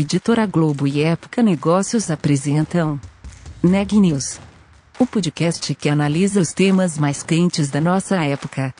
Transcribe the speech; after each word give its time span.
Editora 0.00 0.46
Globo 0.46 0.86
e 0.86 1.02
Época 1.02 1.42
Negócios 1.42 2.08
apresentam 2.08 3.00
Neg 3.60 3.98
News, 3.98 4.38
o 4.96 5.04
podcast 5.04 5.74
que 5.74 5.88
analisa 5.88 6.40
os 6.40 6.52
temas 6.52 6.96
mais 6.96 7.24
quentes 7.24 7.68
da 7.68 7.80
nossa 7.80 8.14
época. 8.24 8.72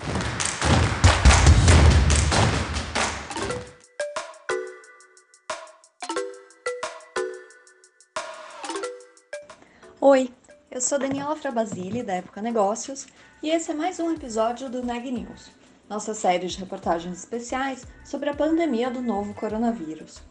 Oi, 10.01 10.31
eu 10.71 10.81
sou 10.81 11.01
Daniela 11.01 11.35
Frabasile, 11.35 12.05
da 12.05 12.13
Época 12.13 12.41
Negócios, 12.41 13.09
e 13.43 13.51
esse 13.51 13.73
é 13.73 13.75
mais 13.75 13.99
um 13.99 14.13
episódio 14.13 14.71
do 14.71 14.85
Neg 14.85 15.11
News, 15.11 15.51
nossa 15.91 16.15
série 16.15 16.47
de 16.47 16.59
reportagens 16.59 17.19
especiais 17.19 17.85
sobre 18.05 18.31
a 18.31 18.35
pandemia 18.37 18.89
do 18.89 19.03
novo 19.03 19.35
coronavírus. 19.35 20.28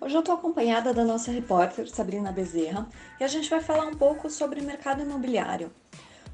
Hoje 0.00 0.14
eu 0.14 0.20
estou 0.20 0.36
acompanhada 0.36 0.94
da 0.94 1.04
nossa 1.04 1.32
repórter 1.32 1.90
Sabrina 1.90 2.30
Bezerra 2.30 2.88
e 3.18 3.24
a 3.24 3.26
gente 3.26 3.50
vai 3.50 3.60
falar 3.60 3.84
um 3.84 3.94
pouco 3.94 4.30
sobre 4.30 4.60
o 4.60 4.64
mercado 4.64 5.02
imobiliário. 5.02 5.72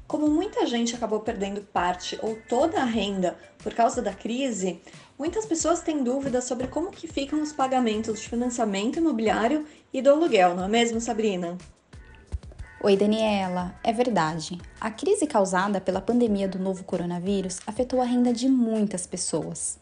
Como 0.07 0.29
muita 0.29 0.67
gente 0.67 0.95
acabou 0.95 1.19
perdendo 1.21 1.61
parte 1.61 2.15
ou 2.21 2.37
toda 2.47 2.79
a 2.79 2.85
renda 2.85 3.35
por 3.63 3.73
causa 3.73 4.03
da 4.03 4.13
crise, 4.13 4.79
muitas 5.17 5.47
pessoas 5.47 5.81
têm 5.81 6.03
dúvidas 6.03 6.43
sobre 6.43 6.67
como 6.67 6.91
que 6.91 7.07
ficam 7.07 7.41
os 7.41 7.51
pagamentos 7.51 8.21
de 8.21 8.29
financiamento 8.29 8.99
imobiliário 8.99 9.65
e 9.91 9.99
do 9.99 10.11
aluguel, 10.11 10.55
não 10.55 10.65
é 10.65 10.69
mesmo, 10.69 11.01
Sabrina? 11.01 11.57
Oi, 12.83 12.95
Daniela. 12.95 13.73
É 13.83 13.91
verdade. 13.91 14.59
A 14.79 14.91
crise 14.91 15.25
causada 15.25 15.81
pela 15.81 15.99
pandemia 15.99 16.47
do 16.47 16.59
novo 16.59 16.83
coronavírus 16.83 17.59
afetou 17.65 17.99
a 17.99 18.05
renda 18.05 18.31
de 18.31 18.47
muitas 18.47 19.07
pessoas. 19.07 19.79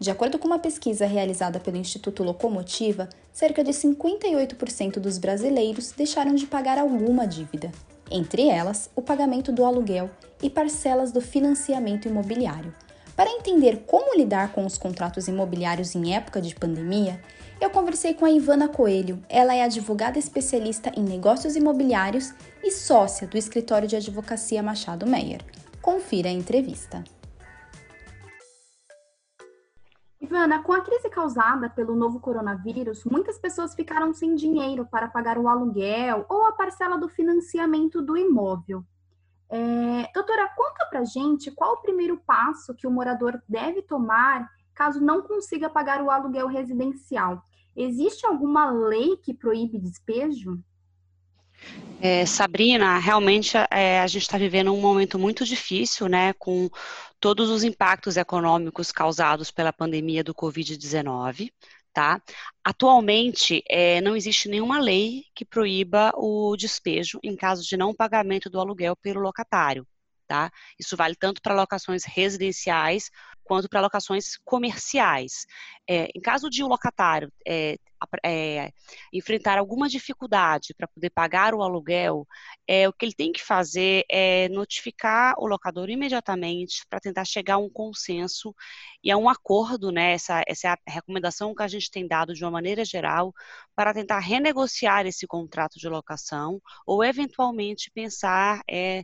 De 0.00 0.10
acordo 0.10 0.38
com 0.38 0.46
uma 0.46 0.58
pesquisa 0.58 1.04
realizada 1.04 1.60
pelo 1.60 1.76
Instituto 1.76 2.24
Locomotiva, 2.24 3.06
cerca 3.30 3.62
de 3.62 3.70
58% 3.70 4.98
dos 4.98 5.18
brasileiros 5.18 5.92
deixaram 5.92 6.34
de 6.34 6.46
pagar 6.46 6.78
alguma 6.78 7.26
dívida, 7.26 7.70
entre 8.10 8.48
elas 8.48 8.88
o 8.96 9.02
pagamento 9.02 9.52
do 9.52 9.62
aluguel 9.62 10.08
e 10.42 10.48
parcelas 10.48 11.12
do 11.12 11.20
financiamento 11.20 12.08
imobiliário. 12.08 12.74
Para 13.14 13.28
entender 13.28 13.84
como 13.86 14.16
lidar 14.16 14.52
com 14.52 14.64
os 14.64 14.78
contratos 14.78 15.28
imobiliários 15.28 15.94
em 15.94 16.14
época 16.14 16.40
de 16.40 16.54
pandemia, 16.54 17.20
eu 17.60 17.68
conversei 17.68 18.14
com 18.14 18.24
a 18.24 18.30
Ivana 18.30 18.68
Coelho. 18.68 19.22
Ela 19.28 19.54
é 19.54 19.62
advogada 19.62 20.18
especialista 20.18 20.90
em 20.96 21.02
negócios 21.02 21.56
imobiliários 21.56 22.32
e 22.64 22.70
sócia 22.70 23.26
do 23.26 23.36
escritório 23.36 23.86
de 23.86 23.96
advocacia 23.96 24.62
Machado 24.62 25.06
Meyer. 25.06 25.42
Confira 25.82 26.30
a 26.30 26.32
entrevista. 26.32 27.04
Ivana, 30.20 30.62
com 30.62 30.74
a 30.74 30.82
crise 30.82 31.08
causada 31.08 31.70
pelo 31.70 31.96
novo 31.96 32.20
coronavírus, 32.20 33.04
muitas 33.04 33.38
pessoas 33.38 33.74
ficaram 33.74 34.12
sem 34.12 34.34
dinheiro 34.34 34.86
para 34.86 35.08
pagar 35.08 35.38
o 35.38 35.48
aluguel 35.48 36.26
ou 36.28 36.44
a 36.44 36.52
parcela 36.52 36.98
do 36.98 37.08
financiamento 37.08 38.02
do 38.02 38.18
imóvel. 38.18 38.84
É, 39.48 40.10
doutora, 40.12 40.46
conta 40.54 40.84
pra 40.90 41.04
gente 41.04 41.50
qual 41.50 41.72
o 41.72 41.80
primeiro 41.80 42.18
passo 42.26 42.74
que 42.74 42.86
o 42.86 42.90
morador 42.90 43.42
deve 43.48 43.80
tomar 43.80 44.46
caso 44.74 45.00
não 45.00 45.22
consiga 45.22 45.70
pagar 45.70 46.02
o 46.02 46.10
aluguel 46.10 46.46
residencial. 46.46 47.42
Existe 47.74 48.26
alguma 48.26 48.70
lei 48.70 49.16
que 49.16 49.32
proíbe 49.32 49.78
despejo? 49.78 50.62
É, 52.02 52.24
Sabrina, 52.24 52.98
realmente 52.98 53.56
é, 53.70 54.00
a 54.00 54.06
gente 54.06 54.22
está 54.22 54.38
vivendo 54.38 54.72
um 54.72 54.80
momento 54.80 55.18
muito 55.18 55.44
difícil, 55.44 56.08
né, 56.08 56.32
com 56.34 56.70
todos 57.20 57.50
os 57.50 57.62
impactos 57.62 58.16
econômicos 58.16 58.90
causados 58.90 59.50
pela 59.50 59.72
pandemia 59.72 60.24
do 60.24 60.34
Covid-19, 60.34 61.52
tá? 61.92 62.22
Atualmente, 62.64 63.62
é, 63.68 64.00
não 64.00 64.16
existe 64.16 64.48
nenhuma 64.48 64.80
lei 64.80 65.24
que 65.34 65.44
proíba 65.44 66.12
o 66.16 66.56
despejo 66.56 67.20
em 67.22 67.36
caso 67.36 67.62
de 67.62 67.76
não 67.76 67.94
pagamento 67.94 68.48
do 68.48 68.58
aluguel 68.58 68.96
pelo 68.96 69.20
locatário, 69.20 69.86
tá? 70.30 70.48
Isso 70.78 70.96
vale 70.96 71.16
tanto 71.16 71.42
para 71.42 71.56
locações 71.56 72.04
residenciais 72.04 73.10
quanto 73.42 73.68
para 73.68 73.80
locações 73.80 74.36
comerciais. 74.44 75.44
É, 75.88 76.08
em 76.14 76.20
caso 76.20 76.48
de 76.48 76.62
o 76.62 76.68
locatário 76.68 77.32
é, 77.44 77.76
é, 78.24 78.70
enfrentar 79.12 79.58
alguma 79.58 79.88
dificuldade 79.88 80.72
para 80.72 80.86
poder 80.86 81.10
pagar 81.10 81.52
o 81.52 81.64
aluguel, 81.64 82.24
é, 82.64 82.88
o 82.88 82.92
que 82.92 83.06
ele 83.06 83.12
tem 83.12 83.32
que 83.32 83.42
fazer 83.42 84.04
é 84.08 84.48
notificar 84.50 85.34
o 85.36 85.48
locador 85.48 85.90
imediatamente 85.90 86.86
para 86.88 87.00
tentar 87.00 87.24
chegar 87.24 87.54
a 87.54 87.58
um 87.58 87.68
consenso 87.68 88.54
e 89.02 89.10
a 89.10 89.16
um 89.16 89.28
acordo, 89.28 89.90
né? 89.90 90.12
Essa, 90.12 90.44
essa 90.46 90.68
é 90.68 90.70
a 90.70 90.78
recomendação 90.86 91.52
que 91.52 91.64
a 91.64 91.68
gente 91.68 91.90
tem 91.90 92.06
dado 92.06 92.34
de 92.34 92.44
uma 92.44 92.52
maneira 92.52 92.84
geral 92.84 93.34
para 93.74 93.92
tentar 93.92 94.20
renegociar 94.20 95.06
esse 95.06 95.26
contrato 95.26 95.76
de 95.76 95.88
locação 95.88 96.60
ou 96.86 97.02
eventualmente 97.02 97.90
pensar 97.90 98.62
é, 98.70 99.02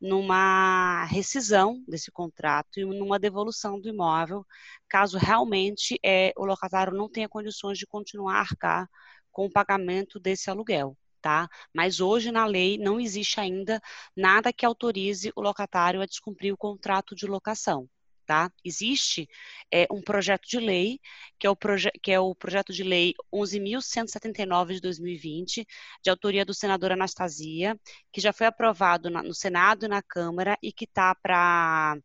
numa 0.00 1.04
rescisão 1.06 1.82
desse 1.88 2.10
contrato 2.10 2.78
e 2.78 2.84
numa 2.84 3.18
devolução 3.18 3.80
do 3.80 3.88
imóvel, 3.88 4.44
caso 4.88 5.18
realmente 5.18 5.98
é, 6.04 6.32
o 6.36 6.44
locatário 6.44 6.92
não 6.92 7.08
tenha 7.08 7.28
condições 7.28 7.78
de 7.78 7.86
continuar 7.86 8.36
a 8.36 8.40
arcar 8.40 8.88
com 9.30 9.46
o 9.46 9.52
pagamento 9.52 10.18
desse 10.20 10.50
aluguel. 10.50 10.96
Tá? 11.20 11.48
Mas 11.74 12.00
hoje 12.00 12.30
na 12.30 12.46
lei 12.46 12.78
não 12.78 13.00
existe 13.00 13.40
ainda 13.40 13.80
nada 14.14 14.52
que 14.52 14.64
autorize 14.64 15.32
o 15.34 15.40
locatário 15.40 16.00
a 16.00 16.06
descumprir 16.06 16.52
o 16.54 16.56
contrato 16.56 17.16
de 17.16 17.26
locação. 17.26 17.88
Tá? 18.26 18.50
Existe 18.64 19.28
é, 19.72 19.86
um 19.88 20.02
projeto 20.02 20.48
de 20.48 20.58
lei, 20.58 20.98
que 21.38 21.46
é, 21.46 21.50
o 21.50 21.56
que 22.02 22.10
é 22.10 22.18
o 22.18 22.34
projeto 22.34 22.72
de 22.72 22.82
lei 22.82 23.14
11.179 23.32 24.74
de 24.74 24.80
2020, 24.80 25.64
de 26.02 26.10
autoria 26.10 26.44
do 26.44 26.52
senador 26.52 26.90
Anastasia, 26.90 27.78
que 28.12 28.20
já 28.20 28.32
foi 28.32 28.48
aprovado 28.48 29.08
na, 29.08 29.22
no 29.22 29.32
Senado 29.32 29.84
e 29.86 29.88
na 29.88 30.02
Câmara 30.02 30.58
e 30.60 30.72
que 30.72 30.86
está 30.86 31.14
para 31.14 31.96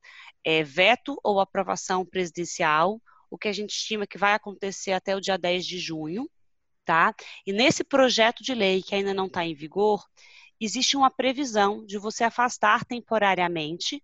é, 0.45 0.63
veto 0.63 1.19
ou 1.23 1.39
aprovação 1.39 2.05
presidencial, 2.05 3.01
o 3.27 3.35
que 3.35 3.47
a 3.47 3.53
gente 3.53 3.71
estima 3.71 4.05
que 4.05 4.19
vai 4.19 4.33
acontecer 4.33 4.91
até 4.91 5.15
o 5.15 5.21
dia 5.21 5.39
10 5.39 5.65
de 5.65 5.79
junho. 5.79 6.29
Tá? 6.85 7.15
E 7.47 7.53
nesse 7.53 7.83
projeto 7.83 8.43
de 8.43 8.53
lei, 8.53 8.83
que 8.83 8.93
ainda 8.93 9.13
não 9.13 9.25
está 9.25 9.43
em 9.43 9.55
vigor, 9.55 10.03
existe 10.59 10.95
uma 10.95 11.09
previsão 11.09 11.83
de 11.83 11.97
você 11.97 12.23
afastar 12.23 12.85
temporariamente 12.85 14.03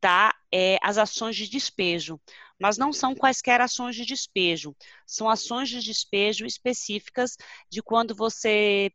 tá, 0.00 0.34
é, 0.52 0.78
as 0.82 0.98
ações 0.98 1.36
de 1.36 1.48
despejo, 1.48 2.20
mas 2.58 2.78
não 2.78 2.92
são 2.92 3.14
quaisquer 3.14 3.60
ações 3.60 3.96
de 3.96 4.04
despejo, 4.04 4.74
são 5.06 5.28
ações 5.28 5.68
de 5.68 5.80
despejo 5.80 6.46
específicas 6.46 7.36
de 7.70 7.82
quando 7.82 8.14
você 8.14 8.90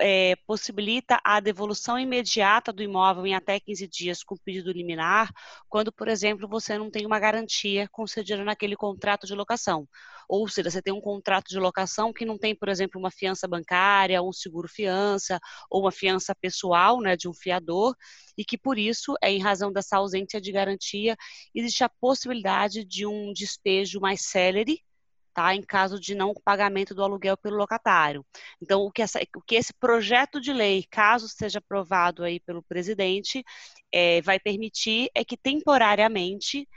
é, 0.00 0.36
possibilita 0.46 1.20
a 1.24 1.40
devolução 1.40 1.98
imediata 1.98 2.72
do 2.72 2.82
imóvel 2.82 3.26
em 3.26 3.34
até 3.34 3.58
15 3.58 3.86
dias 3.86 4.22
com 4.22 4.36
pedido 4.36 4.72
liminar, 4.72 5.30
quando, 5.68 5.92
por 5.92 6.08
exemplo, 6.08 6.48
você 6.48 6.78
não 6.78 6.90
tem 6.90 7.06
uma 7.06 7.18
garantia 7.18 7.88
concedida 7.90 8.44
naquele 8.44 8.76
contrato 8.76 9.26
de 9.26 9.34
locação. 9.34 9.88
Ou 10.28 10.46
seja, 10.48 10.70
você 10.70 10.82
tem 10.82 10.92
um 10.92 11.00
contrato 11.00 11.48
de 11.48 11.58
locação 11.58 12.12
que 12.12 12.26
não 12.26 12.36
tem, 12.36 12.54
por 12.54 12.68
exemplo, 12.68 13.00
uma 13.00 13.10
fiança 13.10 13.48
bancária, 13.48 14.22
um 14.22 14.32
seguro-fiança, 14.32 15.38
ou 15.70 15.82
uma 15.82 15.92
fiança 15.92 16.34
pessoal 16.34 17.00
né, 17.00 17.16
de 17.16 17.28
um 17.28 17.34
fiador, 17.34 17.94
e 18.36 18.44
que, 18.44 18.58
por 18.58 18.78
isso, 18.78 19.14
é 19.22 19.30
em 19.30 19.40
razão 19.40 19.72
dessa 19.72 19.96
ausência 19.96 20.40
de 20.40 20.52
garantia, 20.52 21.16
existe 21.54 21.82
a 21.82 21.88
possibilidade 21.88 22.84
de 22.84 23.06
um 23.06 23.32
despejo 23.32 24.00
mais 24.00 24.22
célere, 24.22 24.82
tá? 25.38 25.54
Em 25.54 25.62
caso 25.62 26.00
de 26.00 26.16
não 26.16 26.34
pagamento 26.34 26.96
do 26.96 27.04
aluguel 27.04 27.36
pelo 27.36 27.56
locatário. 27.56 28.26
Então, 28.60 28.82
o 28.82 28.90
que, 28.90 29.00
essa, 29.02 29.20
o 29.36 29.40
que 29.40 29.54
esse 29.54 29.72
projeto 29.72 30.40
de 30.40 30.52
lei, 30.52 30.84
caso 30.90 31.28
seja 31.28 31.60
aprovado 31.60 32.24
aí 32.24 32.40
pelo 32.40 32.60
presidente, 32.60 33.44
é, 33.92 34.20
vai 34.22 34.40
permitir 34.40 35.08
é 35.14 35.24
que 35.24 35.36
temporariamente 35.36 36.68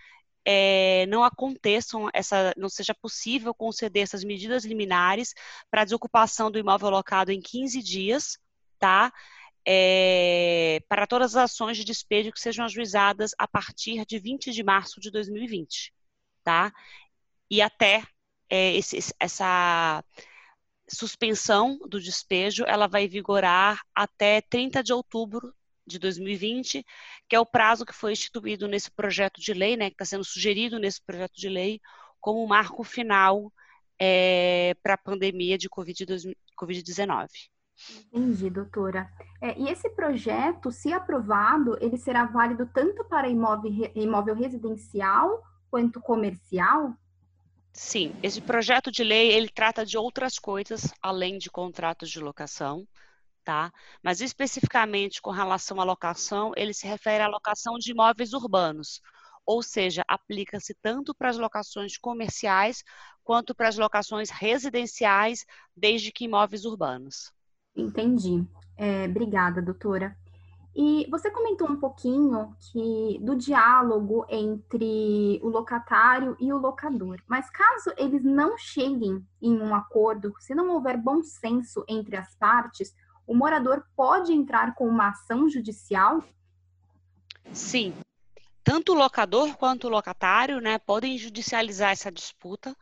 é, 0.45 1.07
não 1.07 1.23
aconteçam 1.23 2.07
essa, 2.13 2.53
não 2.55 2.69
seja 2.69 2.93
possível 2.93 3.51
conceder 3.51 4.03
essas 4.03 4.23
medidas 4.23 4.63
liminares 4.63 5.33
para 5.71 5.83
desocupação 5.83 6.51
do 6.51 6.59
imóvel 6.59 6.91
locado 6.91 7.31
em 7.31 7.41
15 7.41 7.81
dias, 7.81 8.37
tá? 8.77 9.11
É, 9.67 10.81
para 10.87 11.07
todas 11.07 11.35
as 11.35 11.45
ações 11.51 11.77
de 11.77 11.83
despejo 11.83 12.31
que 12.31 12.39
sejam 12.39 12.65
ajuizadas 12.65 13.31
a 13.39 13.47
partir 13.47 14.05
de 14.05 14.19
20 14.19 14.51
de 14.51 14.63
março 14.63 14.99
de 15.01 15.09
2020, 15.09 15.91
tá? 16.43 16.71
E 17.49 17.59
até 17.59 18.03
é, 18.51 18.75
esse, 18.75 18.99
essa 19.17 20.03
suspensão 20.89 21.79
do 21.87 22.01
despejo 22.01 22.65
ela 22.67 22.85
vai 22.85 23.07
vigorar 23.07 23.81
até 23.95 24.41
30 24.41 24.83
de 24.83 24.91
outubro 24.91 25.53
de 25.87 25.97
2020, 25.97 26.85
que 27.29 27.35
é 27.35 27.39
o 27.39 27.45
prazo 27.45 27.85
que 27.85 27.93
foi 27.93 28.11
instituído 28.11 28.67
nesse 28.67 28.91
projeto 28.91 29.39
de 29.39 29.53
lei, 29.53 29.77
né, 29.77 29.89
que 29.89 29.95
está 29.95 30.03
sendo 30.03 30.25
sugerido 30.25 30.77
nesse 30.77 31.01
projeto 31.01 31.33
de 31.33 31.47
lei 31.47 31.79
como 32.19 32.45
marco 32.45 32.83
final 32.83 33.51
é, 33.97 34.75
para 34.83 34.95
a 34.95 34.97
pandemia 34.97 35.57
de 35.57 35.69
Covid-19. 35.69 37.27
Entendi, 38.13 38.49
doutora. 38.49 39.09
É, 39.41 39.57
e 39.57 39.69
esse 39.69 39.89
projeto, 39.91 40.71
se 40.71 40.91
aprovado, 40.93 41.77
ele 41.81 41.97
será 41.97 42.25
válido 42.25 42.69
tanto 42.71 43.03
para 43.05 43.29
imóvel, 43.29 43.71
imóvel 43.95 44.35
residencial 44.35 45.41
quanto 45.69 46.01
comercial? 46.01 46.93
Sim, 47.73 48.13
esse 48.21 48.41
projeto 48.41 48.91
de 48.91 49.03
lei 49.03 49.31
ele 49.31 49.49
trata 49.49 49.85
de 49.85 49.97
outras 49.97 50.37
coisas 50.37 50.93
além 51.01 51.37
de 51.37 51.49
contratos 51.49 52.09
de 52.09 52.19
locação, 52.19 52.85
tá? 53.43 53.71
Mas 54.03 54.21
especificamente 54.21 55.21
com 55.21 55.31
relação 55.31 55.79
à 55.79 55.83
locação, 55.83 56.51
ele 56.55 56.73
se 56.73 56.85
refere 56.85 57.23
à 57.23 57.27
locação 57.27 57.75
de 57.77 57.91
imóveis 57.91 58.33
urbanos, 58.33 59.01
ou 59.45 59.63
seja, 59.63 60.03
aplica-se 60.07 60.75
tanto 60.81 61.15
para 61.15 61.29
as 61.29 61.37
locações 61.37 61.97
comerciais 61.97 62.83
quanto 63.23 63.55
para 63.55 63.69
as 63.69 63.77
locações 63.77 64.29
residenciais, 64.29 65.45
desde 65.75 66.11
que 66.11 66.25
imóveis 66.25 66.65
urbanos. 66.65 67.31
Entendi. 67.75 68.45
É, 68.77 69.05
obrigada, 69.05 69.61
doutora. 69.61 70.17
E 70.73 71.05
você 71.09 71.29
comentou 71.29 71.69
um 71.69 71.79
pouquinho 71.79 72.55
que 72.59 73.19
do 73.21 73.35
diálogo 73.35 74.25
entre 74.29 75.39
o 75.43 75.49
locatário 75.49 76.37
e 76.39 76.51
o 76.53 76.57
locador. 76.57 77.21
Mas 77.27 77.49
caso 77.49 77.91
eles 77.97 78.23
não 78.23 78.57
cheguem 78.57 79.25
em 79.41 79.59
um 79.59 79.75
acordo, 79.75 80.33
se 80.39 80.55
não 80.55 80.69
houver 80.69 80.97
bom 80.97 81.21
senso 81.23 81.83
entre 81.87 82.15
as 82.15 82.33
partes, 82.35 82.95
o 83.27 83.35
morador 83.35 83.83
pode 83.95 84.33
entrar 84.33 84.73
com 84.75 84.87
uma 84.87 85.09
ação 85.09 85.49
judicial? 85.49 86.23
Sim. 87.51 87.93
Tanto 88.63 88.93
o 88.93 88.95
locador 88.95 89.55
quanto 89.57 89.87
o 89.87 89.89
locatário 89.89 90.61
né, 90.61 90.77
podem 90.77 91.17
judicializar 91.17 91.91
essa 91.91 92.11
disputa, 92.11 92.75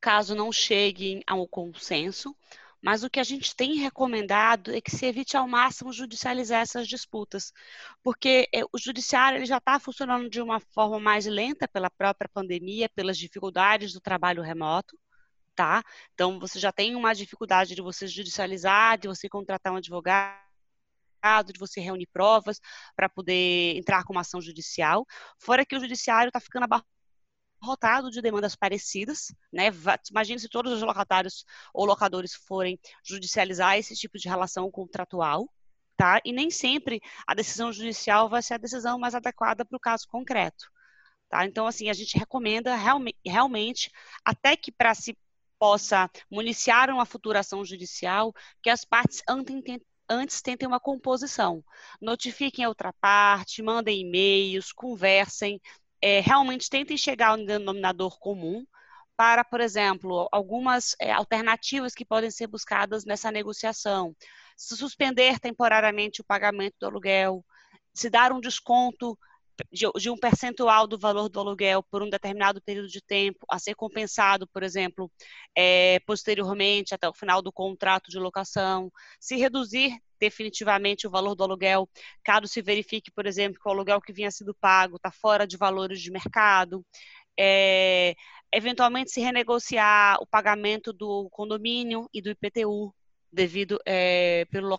caso 0.00 0.34
não 0.34 0.50
cheguem 0.50 1.22
ao 1.26 1.46
consenso. 1.46 2.34
Mas 2.82 3.02
o 3.02 3.10
que 3.10 3.18
a 3.18 3.24
gente 3.24 3.54
tem 3.54 3.76
recomendado 3.76 4.74
é 4.74 4.80
que 4.80 4.90
se 4.90 5.06
evite 5.06 5.36
ao 5.36 5.48
máximo 5.48 5.92
judicializar 5.92 6.60
essas 6.60 6.86
disputas, 6.86 7.52
porque 8.02 8.48
é, 8.54 8.64
o 8.64 8.78
judiciário 8.78 9.38
ele 9.38 9.46
já 9.46 9.58
está 9.58 9.78
funcionando 9.80 10.28
de 10.28 10.40
uma 10.40 10.60
forma 10.60 11.00
mais 11.00 11.26
lenta 11.26 11.66
pela 11.66 11.90
própria 11.90 12.28
pandemia, 12.28 12.88
pelas 12.88 13.18
dificuldades 13.18 13.92
do 13.92 14.00
trabalho 14.00 14.42
remoto. 14.42 14.98
Tá? 15.54 15.82
Então, 16.12 16.38
você 16.38 16.58
já 16.58 16.70
tem 16.70 16.94
uma 16.94 17.14
dificuldade 17.14 17.74
de 17.74 17.80
você 17.80 18.06
judicializar, 18.06 18.98
de 18.98 19.08
você 19.08 19.26
contratar 19.26 19.72
um 19.72 19.76
advogado, 19.76 20.36
de 21.50 21.58
você 21.58 21.80
reunir 21.80 22.06
provas 22.06 22.60
para 22.94 23.08
poder 23.08 23.76
entrar 23.76 24.04
com 24.04 24.12
uma 24.12 24.20
ação 24.20 24.40
judicial. 24.40 25.06
Fora 25.38 25.64
que 25.64 25.74
o 25.74 25.80
judiciário 25.80 26.28
está 26.28 26.40
ficando 26.40 26.64
rotado 27.62 28.10
de 28.10 28.20
demandas 28.20 28.54
parecidas, 28.54 29.34
né? 29.52 29.70
Imagine 30.10 30.38
se 30.38 30.48
todos 30.48 30.72
os 30.72 30.82
locatários 30.82 31.44
ou 31.72 31.84
locadores 31.84 32.34
forem 32.34 32.78
judicializar 33.04 33.76
esse 33.76 33.94
tipo 33.94 34.18
de 34.18 34.28
relação 34.28 34.70
contratual, 34.70 35.50
tá? 35.96 36.20
E 36.24 36.32
nem 36.32 36.50
sempre 36.50 37.00
a 37.26 37.34
decisão 37.34 37.72
judicial 37.72 38.28
vai 38.28 38.42
ser 38.42 38.54
a 38.54 38.58
decisão 38.58 38.98
mais 38.98 39.14
adequada 39.14 39.64
para 39.64 39.76
o 39.76 39.80
caso 39.80 40.06
concreto, 40.08 40.70
tá? 41.28 41.44
Então, 41.46 41.66
assim, 41.66 41.88
a 41.88 41.94
gente 41.94 42.18
recomenda 42.18 42.76
realmente, 43.24 43.90
até 44.24 44.56
que 44.56 44.70
para 44.70 44.94
se 44.94 45.16
possa 45.58 46.10
municiar 46.30 46.90
uma 46.90 47.06
futura 47.06 47.40
ação 47.40 47.64
judicial, 47.64 48.32
que 48.62 48.68
as 48.68 48.84
partes 48.84 49.22
antes 50.08 50.42
tentem 50.42 50.68
uma 50.68 50.78
composição. 50.78 51.64
Notifiquem 52.00 52.64
a 52.64 52.68
outra 52.68 52.92
parte, 52.92 53.62
mandem 53.62 54.02
e-mails, 54.02 54.70
conversem, 54.70 55.58
é, 56.06 56.20
realmente 56.20 56.70
tentem 56.70 56.96
chegar 56.96 57.30
ao 57.30 57.36
denominador 57.36 58.16
comum 58.20 58.64
para, 59.16 59.42
por 59.42 59.60
exemplo, 59.60 60.28
algumas 60.30 60.94
é, 61.00 61.10
alternativas 61.10 61.96
que 61.96 62.04
podem 62.04 62.30
ser 62.30 62.46
buscadas 62.46 63.04
nessa 63.04 63.28
negociação. 63.32 64.14
Suspender 64.56 65.40
temporariamente 65.40 66.20
o 66.20 66.24
pagamento 66.24 66.76
do 66.78 66.86
aluguel, 66.86 67.44
se 67.92 68.08
dar 68.08 68.32
um 68.32 68.40
desconto 68.40 69.18
de, 69.72 69.86
de, 69.98 70.10
um 70.10 70.16
percentual 70.16 70.86
do 70.86 70.98
valor 70.98 71.28
do 71.28 71.40
aluguel 71.40 71.82
por 71.82 72.02
um 72.02 72.10
determinado 72.10 72.60
período 72.62 72.88
de 72.88 73.00
tempo 73.00 73.46
a 73.50 73.58
ser 73.58 73.74
compensado, 73.74 74.46
por 74.48 74.62
exemplo, 74.62 75.10
é, 75.56 76.00
posteriormente 76.06 76.94
até 76.94 77.08
o 77.08 77.14
final 77.14 77.40
do 77.40 77.52
contrato 77.52 78.10
de 78.10 78.18
locação, 78.18 78.90
se 79.20 79.36
reduzir 79.36 79.98
definitivamente 80.18 81.06
o 81.06 81.10
valor 81.10 81.34
do 81.34 81.44
aluguel, 81.44 81.88
caso 82.24 82.46
se 82.46 82.62
verifique, 82.62 83.10
por 83.10 83.26
exemplo, 83.26 83.60
que 83.60 83.68
o 83.68 83.72
aluguel 83.72 84.00
que 84.00 84.12
vinha 84.12 84.30
sido 84.30 84.54
pago 84.54 84.96
está 84.96 85.10
fora 85.10 85.46
de 85.46 85.56
valores 85.56 86.00
de 86.00 86.10
mercado, 86.10 86.84
é, 87.38 88.14
eventualmente 88.52 89.10
se 89.10 89.20
renegociar 89.20 90.18
o 90.20 90.26
pagamento 90.26 90.92
do 90.92 91.28
condomínio 91.30 92.08
e 92.12 92.22
do 92.22 92.30
IPTU 92.30 92.94
devido 93.30 93.78
é, 93.84 94.46
pelo 94.46 94.78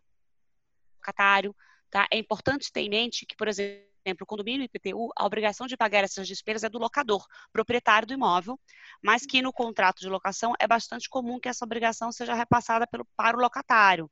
locatário. 1.00 1.56
Tá? 1.90 2.08
É 2.12 2.18
importante 2.18 2.72
ter 2.72 2.82
em 2.82 2.90
mente 2.90 3.26
que, 3.26 3.36
por 3.36 3.48
exemplo, 3.48 3.87
exemplo, 4.08 4.24
o 4.24 4.28
condomínio 4.28 4.66
IPTU, 4.66 5.10
a 5.16 5.26
obrigação 5.26 5.68
de 5.68 5.76
pagar 5.76 6.04
essas 6.04 6.28
despesas 6.28 6.64
é 6.64 6.70
do 6.70 6.78
locador, 6.78 7.26
proprietário 7.52 8.08
do 8.08 8.14
imóvel, 8.14 8.60
mas 9.04 9.26
que 9.26 9.42
no 9.42 9.52
contrato 9.52 10.00
de 10.00 10.10
locação 10.10 10.54
é 10.60 10.68
bastante 10.68 11.10
comum 11.10 11.40
que 11.40 11.50
essa 11.50 11.66
obrigação 11.66 12.12
seja 12.12 12.34
repassada 12.34 12.88
pelo, 12.88 13.06
para 13.16 13.38
o 13.38 13.42
locatário. 13.42 14.10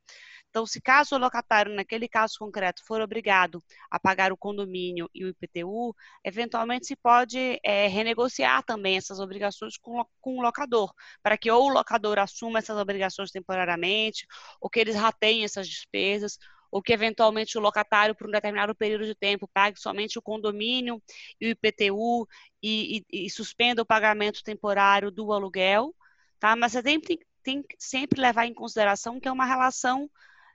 Então, 0.50 0.66
se 0.66 0.80
caso 0.80 1.16
o 1.16 1.18
locatário, 1.18 1.74
naquele 1.74 2.08
caso 2.08 2.36
concreto, 2.40 2.82
for 2.86 3.02
obrigado 3.02 3.62
a 3.92 4.00
pagar 4.00 4.32
o 4.32 4.38
condomínio 4.38 5.10
e 5.14 5.26
o 5.26 5.30
IPTU, 5.30 5.94
eventualmente 6.24 6.88
se 6.88 6.96
pode 6.96 7.60
é, 7.64 7.88
renegociar 7.88 8.64
também 8.64 8.96
essas 8.96 9.20
obrigações 9.20 9.78
com, 9.78 10.06
com 10.22 10.38
o 10.38 10.42
locador, 10.42 10.94
para 11.22 11.38
que 11.38 11.52
ou 11.52 11.66
o 11.66 11.74
locador 11.74 12.20
assuma 12.20 12.60
essas 12.60 12.78
obrigações 12.78 13.32
temporariamente, 13.32 14.26
ou 14.62 14.70
que 14.70 14.80
eles 14.80 14.96
rateiem 14.96 15.44
essas 15.44 15.68
despesas, 15.68 16.38
ou 16.76 16.82
que 16.82 16.92
eventualmente 16.92 17.58
o 17.58 17.62
locatário, 17.62 18.14
por 18.14 18.28
um 18.28 18.32
determinado 18.32 18.76
período 18.76 19.06
de 19.06 19.16
tempo, 19.16 19.48
pague 19.54 19.80
somente 19.80 20.20
o 20.20 20.22
condomínio 20.22 21.02
e 21.40 21.48
o 21.48 21.50
IPTU 21.52 22.28
e, 22.62 23.02
e, 23.10 23.26
e 23.28 23.30
suspenda 23.30 23.82
o 23.82 23.86
pagamento 23.86 24.44
temporário 24.44 25.10
do 25.10 25.32
aluguel, 25.32 25.96
tá? 26.38 26.54
Mas 26.54 26.74
você 26.74 26.84
tem, 26.84 27.00
tem 27.42 27.64
que 27.64 27.78
sempre 27.80 28.20
levar 28.20 28.46
em 28.46 28.54
consideração 28.54 29.22
que 29.22 29.28
é 29.30 29.32
uma 29.32 29.46
relação 29.46 30.12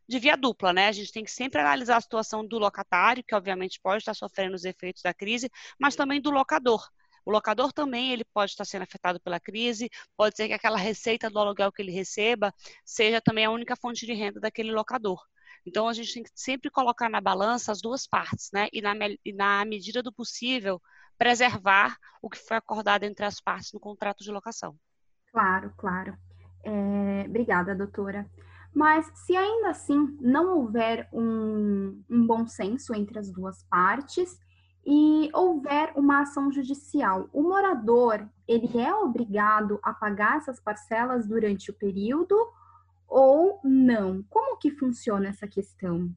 de 0.06 0.18
via 0.18 0.36
dupla, 0.36 0.74
né? 0.74 0.88
A 0.88 0.92
gente 0.92 1.10
tem 1.10 1.24
que 1.24 1.30
sempre 1.30 1.58
analisar 1.58 1.96
a 1.96 2.00
situação 2.02 2.46
do 2.46 2.58
locatário, 2.58 3.24
que 3.26 3.34
obviamente 3.34 3.80
pode 3.82 4.02
estar 4.02 4.12
sofrendo 4.12 4.54
os 4.54 4.66
efeitos 4.66 5.00
da 5.00 5.14
crise, 5.14 5.50
mas 5.78 5.96
também 5.96 6.20
do 6.20 6.30
locador. 6.30 6.86
O 7.24 7.30
locador 7.30 7.72
também 7.72 8.12
ele 8.12 8.26
pode 8.26 8.50
estar 8.50 8.66
sendo 8.66 8.82
afetado 8.82 9.18
pela 9.20 9.40
crise, 9.40 9.88
pode 10.18 10.36
ser 10.36 10.48
que 10.48 10.52
aquela 10.52 10.76
receita 10.76 11.30
do 11.30 11.38
aluguel 11.38 11.72
que 11.72 11.80
ele 11.80 11.92
receba 11.92 12.52
seja 12.84 13.22
também 13.22 13.46
a 13.46 13.50
única 13.50 13.74
fonte 13.74 14.04
de 14.04 14.12
renda 14.12 14.38
daquele 14.38 14.70
locador. 14.70 15.18
Então, 15.66 15.88
a 15.88 15.92
gente 15.92 16.14
tem 16.14 16.22
que 16.22 16.30
sempre 16.34 16.70
colocar 16.70 17.08
na 17.08 17.20
balança 17.20 17.72
as 17.72 17.80
duas 17.80 18.06
partes, 18.06 18.50
né? 18.52 18.68
E 18.72 18.80
na, 18.80 18.92
e 19.24 19.32
na 19.32 19.64
medida 19.64 20.02
do 20.02 20.12
possível, 20.12 20.80
preservar 21.18 21.96
o 22.22 22.30
que 22.30 22.38
foi 22.38 22.56
acordado 22.56 23.04
entre 23.04 23.24
as 23.26 23.40
partes 23.40 23.72
no 23.72 23.80
contrato 23.80 24.24
de 24.24 24.30
locação. 24.30 24.74
Claro, 25.30 25.72
claro. 25.76 26.16
É, 26.64 27.24
obrigada, 27.26 27.74
doutora. 27.74 28.26
Mas 28.74 29.10
se 29.14 29.36
ainda 29.36 29.70
assim 29.70 30.16
não 30.20 30.56
houver 30.56 31.08
um, 31.12 32.02
um 32.08 32.26
bom 32.26 32.46
senso 32.46 32.94
entre 32.94 33.18
as 33.18 33.30
duas 33.30 33.62
partes 33.64 34.38
e 34.86 35.28
houver 35.34 35.92
uma 35.96 36.22
ação 36.22 36.50
judicial, 36.50 37.28
o 37.32 37.42
morador 37.42 38.26
ele 38.46 38.80
é 38.80 38.94
obrigado 38.94 39.78
a 39.82 39.92
pagar 39.92 40.38
essas 40.38 40.60
parcelas 40.60 41.26
durante 41.26 41.70
o 41.70 41.74
período 41.74 42.34
ou 43.10 43.60
não? 43.64 44.22
Como 44.30 44.56
que 44.56 44.70
funciona 44.70 45.28
essa 45.28 45.48
questão? 45.48 46.08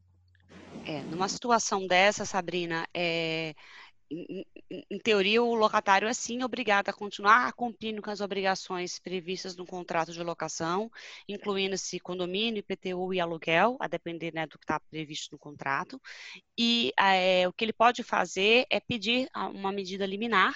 É, 0.85 1.01
numa 1.01 1.27
situação 1.27 1.87
dessa, 1.87 2.25
Sabrina, 2.25 2.87
é, 2.93 3.55
em, 4.11 4.45
em, 4.91 4.99
teoria, 4.99 5.41
o 5.41 5.55
locatário 5.55 6.07
é 6.07 6.13
sim 6.13 6.43
obrigado 6.43 6.89
a 6.89 6.93
continuar 6.93 7.51
cumprindo 7.53 8.01
com 8.01 8.11
as 8.11 8.21
obrigações 8.21 8.99
previstas 8.99 9.55
no 9.55 9.65
contrato 9.65 10.11
de 10.11 10.21
locação, 10.21 10.91
incluindo-se 11.27 11.99
condomínio, 11.99 12.59
IPTU 12.59 13.13
e 13.13 13.19
aluguel, 13.19 13.77
a 13.79 13.87
depender 13.87 14.33
né, 14.33 14.45
do 14.45 14.59
que 14.59 14.65
está 14.65 14.79
previsto 14.79 15.31
no 15.31 15.39
contrato. 15.39 15.99
E 16.57 16.91
é, 16.99 17.47
o 17.47 17.53
que 17.53 17.65
ele 17.65 17.73
pode 17.73 18.03
fazer 18.03 18.65
é 18.69 18.79
pedir 18.79 19.27
uma 19.53 19.71
medida 19.71 20.05
liminar 20.05 20.53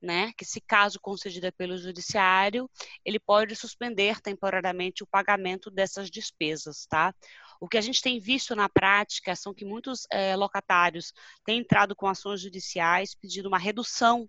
né, 0.00 0.32
que 0.36 0.44
se 0.44 0.60
caso 0.60 1.00
concedida 1.00 1.50
pelo 1.52 1.76
judiciário, 1.76 2.70
ele 3.04 3.18
pode 3.18 3.56
suspender 3.56 4.20
temporariamente 4.20 5.02
o 5.02 5.06
pagamento 5.06 5.70
dessas 5.70 6.10
despesas, 6.10 6.86
tá? 6.86 7.14
O 7.60 7.68
que 7.68 7.78
a 7.78 7.80
gente 7.80 8.02
tem 8.02 8.20
visto 8.20 8.54
na 8.54 8.68
prática 8.68 9.34
são 9.34 9.54
que 9.54 9.64
muitos 9.64 10.06
é, 10.10 10.36
locatários 10.36 11.12
têm 11.44 11.58
entrado 11.58 11.96
com 11.96 12.06
ações 12.06 12.40
judiciais 12.40 13.14
pedindo 13.14 13.48
uma 13.48 13.58
redução 13.58 14.28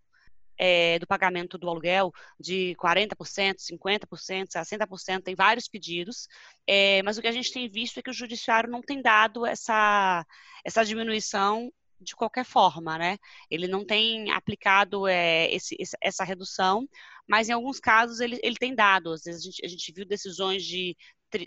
é, 0.58 0.98
do 1.00 1.06
pagamento 1.06 1.58
do 1.58 1.70
aluguel 1.70 2.12
de 2.40 2.76
40%, 2.80 3.58
50%, 3.60 4.48
60%, 4.50 5.24
tem 5.24 5.36
vários 5.36 5.68
pedidos, 5.68 6.28
é, 6.66 7.04
mas 7.04 7.18
o 7.18 7.22
que 7.22 7.28
a 7.28 7.32
gente 7.32 7.52
tem 7.52 7.70
visto 7.70 8.00
é 8.00 8.02
que 8.02 8.10
o 8.10 8.14
judiciário 8.14 8.70
não 8.70 8.82
tem 8.82 9.02
dado 9.02 9.46
essa, 9.46 10.26
essa 10.66 10.84
diminuição 10.84 11.72
de 12.00 12.16
qualquer 12.16 12.46
forma, 12.46 12.98
né? 12.98 13.18
Ele 13.50 13.68
não 13.68 13.86
tem 13.86 14.32
aplicado 14.32 15.08
é, 15.08 15.54
esse, 15.54 15.75
essa 16.01 16.24
redução, 16.24 16.88
mas 17.27 17.50
em 17.50 17.54
alguns 17.54 17.80
casos 17.80 18.20
ele, 18.20 18.39
ele 18.44 18.56
tem 18.56 18.74
dado. 18.75 19.12
Às 19.12 19.24
vezes 19.24 19.42
a 19.42 19.46
gente, 19.46 19.66
a 19.66 19.68
gente 19.68 19.92
viu 19.94 20.06
decisões 20.06 20.63
de 20.63 20.96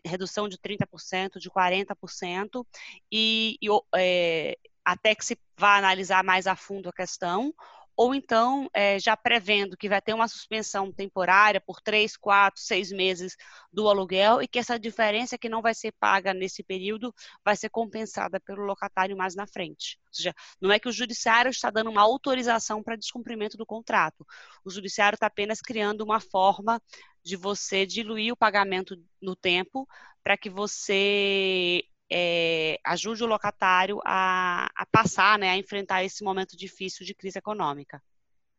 redução 0.04 0.49
de 0.49 0.59
30%, 0.59 1.38
de 1.38 1.50
40%, 1.50 2.66
e, 3.11 3.57
e 3.62 3.69
é, 3.97 4.57
até 4.85 5.14
que 5.14 5.25
se 5.25 5.38
vá 5.59 5.76
analisar 5.76 6.23
mais 6.23 6.47
a 6.47 6.54
fundo 6.54 6.88
a 6.88 6.92
questão, 6.92 7.54
ou 7.97 8.14
então 8.14 8.68
é, 8.73 8.99
já 8.99 9.16
prevendo 9.16 9.76
que 9.76 9.88
vai 9.88 10.00
ter 10.00 10.14
uma 10.14 10.28
suspensão 10.28 10.92
temporária 10.92 11.61
por 11.61 11.80
três, 11.80 12.16
quatro, 12.16 12.61
seis 12.61 12.90
meses 12.90 13.37
do 13.73 13.88
aluguel 13.88 14.42
e 14.42 14.49
que 14.49 14.59
essa 14.59 14.78
diferença 14.78 15.37
que 15.37 15.49
não 15.49 15.62
vai 15.62 15.75
ser 15.75 15.92
paga 15.99 16.32
nesse 16.32 16.62
período 16.62 17.14
vai 17.44 17.56
ser 17.56 17.68
compensada 17.68 18.40
pelo 18.40 18.64
locatário 18.64 19.16
mais 19.16 19.35
na 19.35 19.47
frente. 19.47 19.99
Ou 20.06 20.14
seja, 20.14 20.35
não 20.61 20.73
é 20.73 20.78
que 20.78 20.88
o 20.88 20.92
judiciário 20.92 21.50
está 21.50 21.70
dando 21.70 21.90
uma 21.90 22.02
autorização 22.02 22.82
para 22.82 22.97
descumprimento 22.97 23.56
do 23.56 23.66
contrato. 23.66 24.26
O 24.64 24.70
judiciário 24.70 25.16
está 25.16 25.26
apenas 25.26 25.61
criando 25.61 26.02
uma 26.02 26.20
forma 26.20 26.80
de 27.23 27.37
você 27.37 27.85
diluir 27.85 28.32
o 28.32 28.37
pagamento 28.37 28.97
no 29.20 29.37
tempo 29.37 29.87
para 30.23 30.37
que 30.37 30.50
você 30.50 31.85
é, 32.11 32.79
ajude 32.85 33.23
o 33.23 33.26
locatário 33.26 34.00
a, 34.05 34.69
a 34.75 34.87
passar, 34.87 35.38
né, 35.38 35.50
a 35.50 35.57
enfrentar 35.57 36.05
esse 36.05 36.25
momento 36.25 36.57
difícil 36.57 37.07
de 37.07 37.14
crise 37.14 37.38
econômica. 37.38 38.02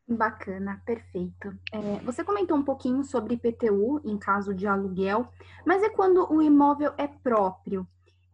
Bacana, 0.07 0.81
perfeito. 0.85 1.53
É, 1.71 1.99
você 2.03 2.23
comentou 2.23 2.57
um 2.57 2.63
pouquinho 2.63 3.03
sobre 3.03 3.35
IPTU 3.35 4.01
em 4.03 4.17
caso 4.17 4.53
de 4.53 4.67
aluguel, 4.67 5.29
mas 5.65 5.83
é 5.83 5.89
quando 5.89 6.31
o 6.31 6.41
imóvel 6.41 6.93
é 6.97 7.07
próprio. 7.07 7.87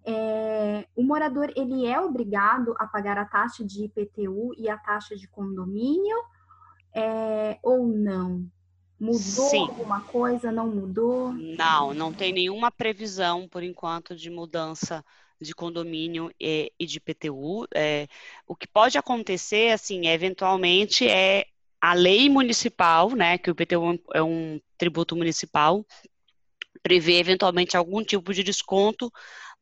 É, 0.06 0.88
o 0.96 1.04
morador 1.04 1.52
ele 1.56 1.86
é 1.86 2.00
obrigado 2.00 2.74
a 2.80 2.88
pagar 2.88 3.18
a 3.18 3.26
taxa 3.26 3.64
de 3.66 3.84
IPTU 3.84 4.54
e 4.58 4.70
a 4.70 4.78
taxa 4.78 5.16
de 5.16 5.28
condomínio 5.28 6.18
é, 6.96 7.60
ou 7.62 7.86
não? 7.86 8.50
Mudou 9.00 9.20
Sim. 9.20 9.60
alguma 9.60 10.02
coisa? 10.02 10.52
Não 10.52 10.68
mudou? 10.68 11.32
Não, 11.34 11.94
não 11.94 12.12
tem 12.12 12.34
nenhuma 12.34 12.72
previsão, 12.72 13.48
por 13.48 13.62
enquanto, 13.64 14.16
de 14.16 14.30
mudança 14.30 15.06
de 15.40 15.54
condomínio 15.54 16.32
e, 16.40 16.72
e 16.80 16.86
de 16.86 17.00
PTU. 17.00 17.68
É, 17.74 18.08
o 18.48 18.56
que 18.56 18.68
pode 18.68 18.98
acontecer, 18.98 19.72
assim, 19.72 20.08
eventualmente, 20.08 21.08
é 21.08 21.46
a 21.80 21.94
lei 21.94 22.28
municipal, 22.28 23.12
né, 23.12 23.38
que 23.38 23.50
o 23.50 23.54
IPTU 23.54 24.00
é 24.14 24.24
um 24.24 24.60
tributo 24.78 25.16
municipal, 25.16 25.86
prevê 26.82 27.20
eventualmente 27.20 27.78
algum 27.78 28.04
tipo 28.04 28.34
de 28.34 28.44
desconto 28.44 29.12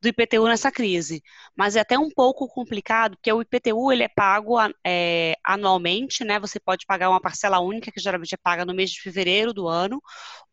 do 0.05 0.09
IPTU 0.09 0.47
nessa 0.47 0.71
crise. 0.71 1.23
Mas 1.55 1.75
é 1.75 1.79
até 1.79 1.97
um 1.97 2.09
pouco 2.09 2.47
complicado, 2.47 3.17
porque 3.17 3.31
o 3.31 3.41
IPTU 3.41 3.91
ele 3.91 4.03
é 4.03 4.07
pago 4.07 4.57
é, 4.85 5.35
anualmente, 5.43 6.23
né? 6.23 6.39
Você 6.39 6.59
pode 6.59 6.85
pagar 6.85 7.09
uma 7.09 7.21
parcela 7.21 7.59
única, 7.59 7.91
que 7.91 7.99
geralmente 7.99 8.35
é 8.35 8.37
paga 8.37 8.63
no 8.65 8.73
mês 8.73 8.91
de 8.91 9.01
fevereiro 9.01 9.53
do 9.53 9.67
ano, 9.67 10.01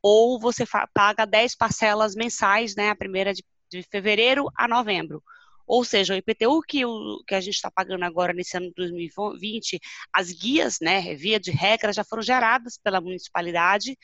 ou 0.02 0.40
você 0.40 0.64
paga 0.94 1.26
10 1.26 1.54
parcelas 1.56 2.14
mensais, 2.14 2.74
né? 2.74 2.90
A 2.90 2.96
primeira 2.96 3.34
de, 3.34 3.44
de 3.70 3.82
fevereiro 3.82 4.50
a 4.56 4.66
novembro. 4.66 5.22
Ou 5.66 5.84
seja, 5.84 6.14
o 6.14 6.16
IPTU 6.16 6.60
que, 6.62 6.84
o, 6.84 7.22
que 7.26 7.34
a 7.34 7.40
gente 7.40 7.54
está 7.54 7.70
pagando 7.70 8.04
agora 8.04 8.32
nesse 8.32 8.56
ano 8.56 8.66
de 8.68 8.74
2020, 8.74 9.80
as 10.12 10.32
guias, 10.32 10.78
né, 10.80 11.14
via 11.14 11.38
de 11.38 11.50
regra, 11.50 11.92
já 11.92 12.04
foram 12.04 12.22
geradas 12.22 12.78
pela 12.82 13.00
municipalidade 13.00 13.96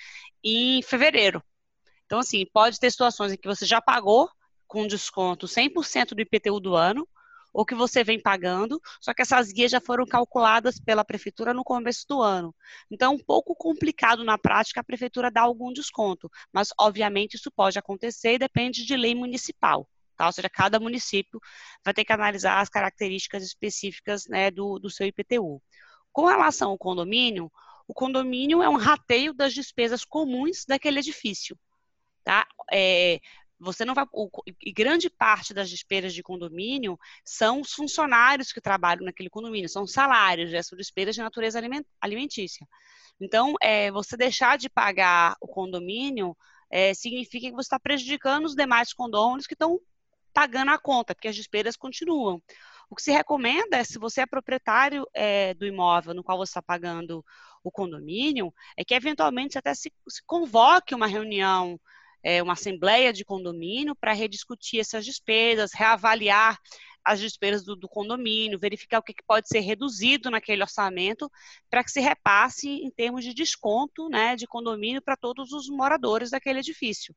em 0.43 0.83
fevereiro. 0.83 1.43
Então, 2.07 2.21
assim, 2.21 2.47
pode 2.53 2.79
ter 2.79 2.91
situações 2.91 3.33
em 3.33 3.37
que 3.37 3.49
você 3.49 3.67
já 3.67 3.83
pagou 3.83 4.31
com 4.69 4.87
desconto 4.87 5.49
100% 5.49 6.15
do 6.15 6.21
IPTU 6.21 6.61
do 6.61 6.77
ano, 6.77 7.09
ou 7.53 7.65
que 7.65 7.75
você 7.75 8.05
vem 8.05 8.21
pagando, 8.21 8.81
só 9.01 9.13
que 9.13 9.23
essas 9.23 9.51
guias 9.51 9.71
já 9.71 9.81
foram 9.81 10.07
calculadas 10.07 10.79
pela 10.79 11.05
prefeitura 11.05 11.55
no 11.55 11.65
começo 11.65 12.07
do 12.09 12.23
ano. 12.23 12.55
Então, 12.91 13.15
um 13.15 13.19
pouco 13.19 13.55
complicado 13.57 14.23
na 14.23 14.39
prática 14.39 14.81
a 14.81 14.85
prefeitura 14.85 15.31
dar 15.31 15.43
algum 15.43 15.73
desconto, 15.73 16.31
mas 16.53 16.69
obviamente 16.79 17.35
isso 17.35 17.51
pode 17.51 17.79
acontecer 17.79 18.35
e 18.35 18.39
depende 18.39 18.85
de 18.85 18.97
lei 18.97 19.15
municipal. 19.15 19.89
Tá? 20.17 20.27
Ou 20.27 20.33
seja, 20.33 20.51
cada 20.51 20.79
município 20.79 21.41
vai 21.85 21.95
ter 21.95 22.05
que 22.05 22.13
analisar 22.13 22.61
as 22.61 22.69
características 22.69 23.43
específicas 23.43 24.27
né, 24.27 24.51
do, 24.51 24.79
do 24.79 24.91
seu 24.91 25.07
IPTU. 25.07 25.63
Com 26.13 26.27
relação 26.27 26.71
ao 26.71 26.79
condomínio, 26.79 27.51
o 27.87 27.95
condomínio 27.95 28.63
é 28.63 28.69
um 28.69 28.77
rateio 28.77 29.33
das 29.33 29.55
despesas 29.55 30.05
comuns 30.05 30.65
daquele 30.67 30.99
edifício. 30.99 31.57
Tá? 32.25 32.47
É, 32.71 33.21
você 33.59 33.85
não 33.85 33.95
vai. 33.95 34.05
O, 34.13 34.29
e 34.63 34.73
grande 34.73 35.11
parte 35.11 35.53
das 35.53 35.69
despesas 35.69 36.15
de 36.15 36.23
condomínio 36.23 36.99
são 37.25 37.61
os 37.61 37.73
funcionários 37.73 38.53
que 38.53 38.61
trabalham 38.61 39.05
naquele 39.05 39.31
condomínio, 39.31 39.69
são 39.69 39.87
salários, 39.87 40.53
né, 40.53 40.63
são 40.63 40.77
despesas 40.77 41.15
de 41.15 41.23
natureza 41.23 41.61
alimentícia. 42.01 42.67
Então, 43.21 43.55
é, 43.61 43.91
você 43.91 44.17
deixar 44.17 44.57
de 44.59 44.69
pagar 44.69 45.37
o 45.41 45.49
condomínio 45.49 46.37
é, 46.71 46.95
significa 46.95 47.49
que 47.49 47.55
você 47.55 47.67
está 47.67 47.81
prejudicando 47.81 48.45
os 48.45 48.55
demais 48.55 48.93
condôminos 48.93 49.47
que 49.47 49.55
estão 49.55 49.81
pagando 50.33 50.71
a 50.71 50.79
conta, 50.79 51.15
porque 51.15 51.29
as 51.29 51.35
despesas 51.35 51.77
continuam. 51.77 52.41
O 52.91 52.95
que 52.95 53.03
se 53.03 53.11
recomenda 53.11 53.77
é, 53.77 53.85
se 53.85 53.99
você 53.99 54.23
é 54.23 54.27
proprietário 54.27 55.07
é, 55.13 55.53
do 55.55 55.67
imóvel 55.67 56.15
no 56.15 56.23
qual 56.23 56.39
você 56.39 56.51
está 56.51 56.63
pagando 56.63 57.25
o 57.63 57.71
condomínio, 57.71 58.55
é 58.77 58.85
que 58.85 58.95
eventualmente 58.95 59.59
até 59.59 59.75
se, 59.75 59.93
se 60.09 60.23
convoque 60.25 60.95
uma 60.95 61.07
reunião 61.07 61.79
é, 62.23 62.43
uma 62.43 62.55
assembleia 62.55 63.13
de 63.13 63.25
condomínio 63.25 63.95
para 63.95 64.13
rediscutir 64.13 64.81
essas 64.81 65.05
despesas, 65.05 65.73
reavaliar 65.73 66.59
as 67.05 67.21
despesas 67.21 67.65
do, 67.65 67.75
do 67.75 67.89
condomínio, 67.89 68.59
verificar 68.59 68.99
o 68.99 69.03
que, 69.03 69.15
que, 69.15 69.23
pode 69.27 69.49
ser 69.49 69.61
reduzido 69.61 70.31
naquele 70.31 70.63
orçamento 70.63 71.31
para 71.71 71.83
que 71.83 71.91
se 71.91 72.01
repasse 72.01 72.69
em 72.69 72.91
termos 72.91 73.25
de 73.25 73.33
desconto 73.33 74.09
né, 74.11 74.37
de 74.37 74.47
condomínio 74.47 75.01
para 75.01 75.17
todos 75.17 75.53
os 75.53 75.69
moradores 75.69 76.31
daquele 76.31 76.59
edifício. 76.59 77.15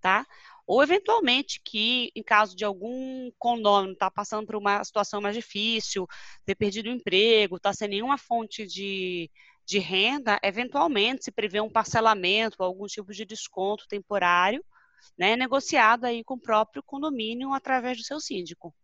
Tá? 0.00 0.26
Ou 0.66 0.82
eventualmente 0.82 1.60
que, 1.64 2.10
em 2.14 2.22
caso 2.22 2.54
de 2.54 2.64
algum 2.64 3.30
condomínio 3.38 3.92
estar 3.94 4.06
tá 4.06 4.10
passando 4.10 4.46
por 4.46 4.56
uma 4.56 4.82
situação 4.82 5.20
mais 5.20 5.34
difícil, 5.34 6.06
ter 6.44 6.54
perdido 6.54 6.86
o 6.86 6.92
emprego, 6.92 7.56
está 7.56 7.72
sem 7.72 7.88
nenhuma 7.88 8.18
fonte 8.18 8.66
de, 8.66 9.30
de 9.66 9.78
renda, 9.78 10.38
eventualmente 10.42 11.24
se 11.24 11.32
prevê 11.32 11.60
um 11.60 11.70
parcelamento, 11.70 12.62
algum 12.62 12.86
tipo 12.86 13.12
de 13.12 13.24
desconto 13.24 13.86
temporário, 13.88 14.64
né, 15.18 15.36
negociado 15.36 16.04
aí 16.04 16.22
com 16.24 16.34
o 16.34 16.40
próprio 16.40 16.82
condomínio 16.82 17.52
através 17.52 17.96
do 17.96 18.04
seu 18.04 18.20
síndico. 18.20 18.74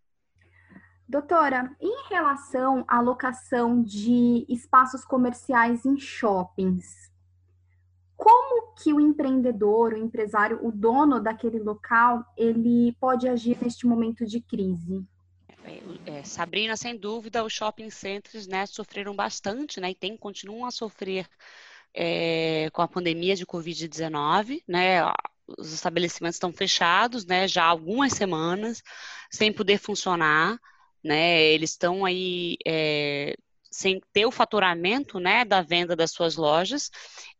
Doutora, 1.08 1.76
em 1.80 2.08
relação 2.08 2.84
à 2.87 3.00
locação 3.00 3.82
de 3.82 4.46
espaços 4.49 5.04
comerciais 5.04 5.84
em 5.84 5.99
shoppings, 5.99 7.10
como 8.16 8.75
que 8.75 8.92
o 8.92 9.00
empreendedor, 9.00 9.94
o 9.94 9.96
empresário, 9.96 10.60
o 10.62 10.70
dono 10.70 11.18
daquele 11.18 11.58
local, 11.58 12.25
ele 12.37 12.94
pode 13.00 13.26
agir 13.26 13.58
neste 13.60 13.87
momento 13.87 14.25
de 14.26 14.40
crise? 14.40 15.04
É, 16.06 16.22
Sabrina, 16.24 16.76
sem 16.76 16.96
dúvida, 16.96 17.44
os 17.44 17.52
shopping 17.52 17.90
centers 17.90 18.46
né, 18.46 18.66
sofreram 18.66 19.14
bastante 19.14 19.80
né, 19.80 19.90
e 19.90 19.94
tem, 19.94 20.16
continuam 20.16 20.64
a 20.64 20.70
sofrer 20.70 21.26
é, 21.94 22.68
com 22.72 22.82
a 22.82 22.88
pandemia 22.88 23.36
de 23.36 23.46
Covid-19, 23.46 24.62
né? 24.66 25.00
Os 25.58 25.72
estabelecimentos 25.72 26.36
estão 26.36 26.52
fechados, 26.52 27.26
né? 27.26 27.48
Já 27.48 27.64
há 27.64 27.68
algumas 27.68 28.12
semanas, 28.12 28.82
sem 29.30 29.52
poder 29.52 29.78
funcionar, 29.78 30.58
né? 31.02 31.42
Eles 31.42 31.70
estão 31.70 32.04
aí 32.04 32.56
é, 32.66 33.34
sem 33.70 34.00
ter 34.12 34.26
o 34.26 34.30
faturamento, 34.30 35.18
né, 35.20 35.44
da 35.44 35.62
venda 35.62 35.96
das 35.96 36.10
suas 36.12 36.36
lojas. 36.36 36.90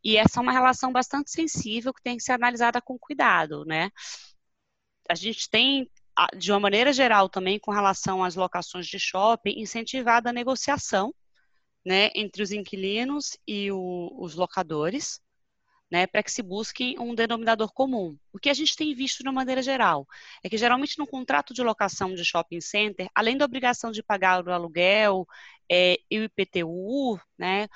E 0.03 0.17
essa 0.17 0.41
é 0.41 0.43
uma 0.43 0.53
relação 0.53 0.93
bastante 0.93 1.31
sensível 1.31 1.93
que 1.95 2.03
tem 2.03 2.17
que 2.17 2.23
ser 2.23 2.33
analisada 2.33 2.81
com 2.81 2.99
cuidado, 2.99 3.65
né? 3.65 3.91
A 5.09 5.15
gente 5.15 5.49
tem 5.51 5.91
de 6.37 6.53
uma 6.53 6.61
maneira 6.61 6.93
geral 6.93 7.29
também 7.29 7.59
com 7.59 7.71
relação 7.71 8.23
às 8.25 8.35
locações 8.35 8.87
de 8.87 8.99
shopping, 8.99 9.61
incentivada 9.61 10.31
a 10.31 10.33
negociação 10.33 11.15
né, 11.85 12.11
entre 12.15 12.43
os 12.43 12.53
inquilinos 12.53 13.37
e 13.47 13.71
o, 13.73 14.11
os 14.19 14.35
locadores, 14.35 15.21
né, 15.91 16.07
para 16.07 16.23
que 16.23 16.31
se 16.31 16.43
busque 16.43 16.95
um 16.99 17.15
denominador 17.15 17.73
comum. 17.73 18.17
O 18.33 18.39
que 18.39 18.49
a 18.49 18.55
gente 18.55 18.77
tem 18.77 18.95
visto 18.95 19.23
de 19.23 19.29
uma 19.29 19.35
maneira 19.35 19.63
geral 19.63 20.07
é 20.43 20.49
que 20.49 20.57
geralmente 20.57 20.99
no 20.99 21.07
contrato 21.07 21.53
de 21.53 21.63
locação 21.63 22.15
de 22.15 22.25
shopping 22.25 22.61
center, 22.61 23.09
além 23.15 23.37
da 23.37 23.45
obrigação 23.45 23.91
de 23.91 24.03
pagar 24.03 24.47
o 24.47 24.53
aluguel 24.53 25.27
é, 25.71 25.99
e 26.11 26.19
o 26.21 26.25
IPTU, 26.25 27.21
né, 27.37 27.67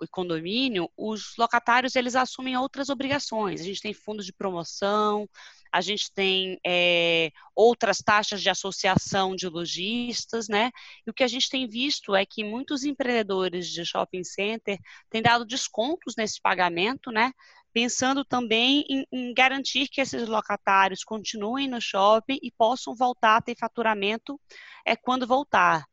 o 0.00 0.06
condomínio, 0.08 0.90
os 0.96 1.34
locatários 1.38 1.96
eles 1.96 2.14
assumem 2.16 2.56
outras 2.56 2.88
obrigações. 2.88 3.60
A 3.60 3.64
gente 3.64 3.80
tem 3.80 3.92
fundos 3.92 4.26
de 4.26 4.32
promoção, 4.32 5.28
a 5.74 5.80
gente 5.80 6.12
tem 6.14 6.56
é, 6.64 7.32
outras 7.52 7.98
taxas 7.98 8.40
de 8.40 8.48
associação 8.48 9.34
de 9.34 9.48
lojistas, 9.48 10.46
né? 10.46 10.70
E 11.04 11.10
o 11.10 11.12
que 11.12 11.24
a 11.24 11.26
gente 11.26 11.50
tem 11.50 11.66
visto 11.66 12.14
é 12.14 12.24
que 12.24 12.44
muitos 12.44 12.84
empreendedores 12.84 13.66
de 13.66 13.84
shopping 13.84 14.22
center 14.22 14.78
têm 15.10 15.20
dado 15.20 15.44
descontos 15.44 16.14
nesse 16.16 16.40
pagamento, 16.40 17.10
né? 17.10 17.32
Pensando 17.72 18.24
também 18.24 18.84
em, 18.88 19.04
em 19.10 19.34
garantir 19.34 19.88
que 19.88 20.00
esses 20.00 20.28
locatários 20.28 21.02
continuem 21.02 21.66
no 21.66 21.80
shopping 21.80 22.38
e 22.40 22.52
possam 22.52 22.94
voltar 22.94 23.38
a 23.38 23.42
ter 23.42 23.56
faturamento 23.58 24.40
é, 24.86 24.94
quando 24.94 25.26
voltar. 25.26 25.84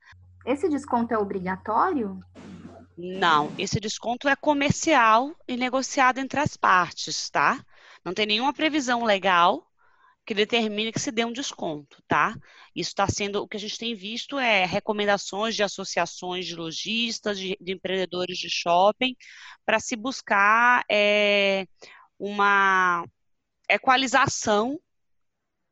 Esse 0.46 0.70
desconto 0.70 1.12
é 1.12 1.18
obrigatório? 1.18 2.20
Não, 2.96 3.52
esse 3.58 3.80
desconto 3.80 4.30
é 4.30 4.36
comercial 4.36 5.36
e 5.48 5.58
negociado 5.58 6.20
entre 6.20 6.40
as 6.40 6.56
partes, 6.56 7.32
tá? 7.32 7.66
Não 8.06 8.14
tem 8.14 8.28
nenhuma 8.28 8.54
previsão 8.54 9.04
legal 9.04 9.71
que 10.26 10.34
determine 10.34 10.92
que 10.92 11.00
se 11.00 11.12
dê 11.12 11.26
um 11.26 11.34
desconto, 11.34 12.02
tá? 12.08 12.36
Isso 12.76 12.92
está 12.92 13.08
sendo, 13.08 13.42
o 13.44 13.48
que 13.48 13.58
a 13.58 13.60
gente 13.60 13.78
tem 13.78 13.96
visto 13.96 14.38
é 14.40 14.66
recomendações 14.66 15.56
de 15.56 15.64
associações 15.64 16.46
de 16.46 16.56
lojistas, 16.56 17.40
de, 17.40 17.58
de 17.60 17.74
empreendedores 17.74 18.38
de 18.38 18.50
shopping, 18.50 19.16
para 19.66 19.80
se 19.80 19.96
buscar 19.96 20.84
é, 20.90 21.68
uma 22.20 23.06
equalização 23.70 24.80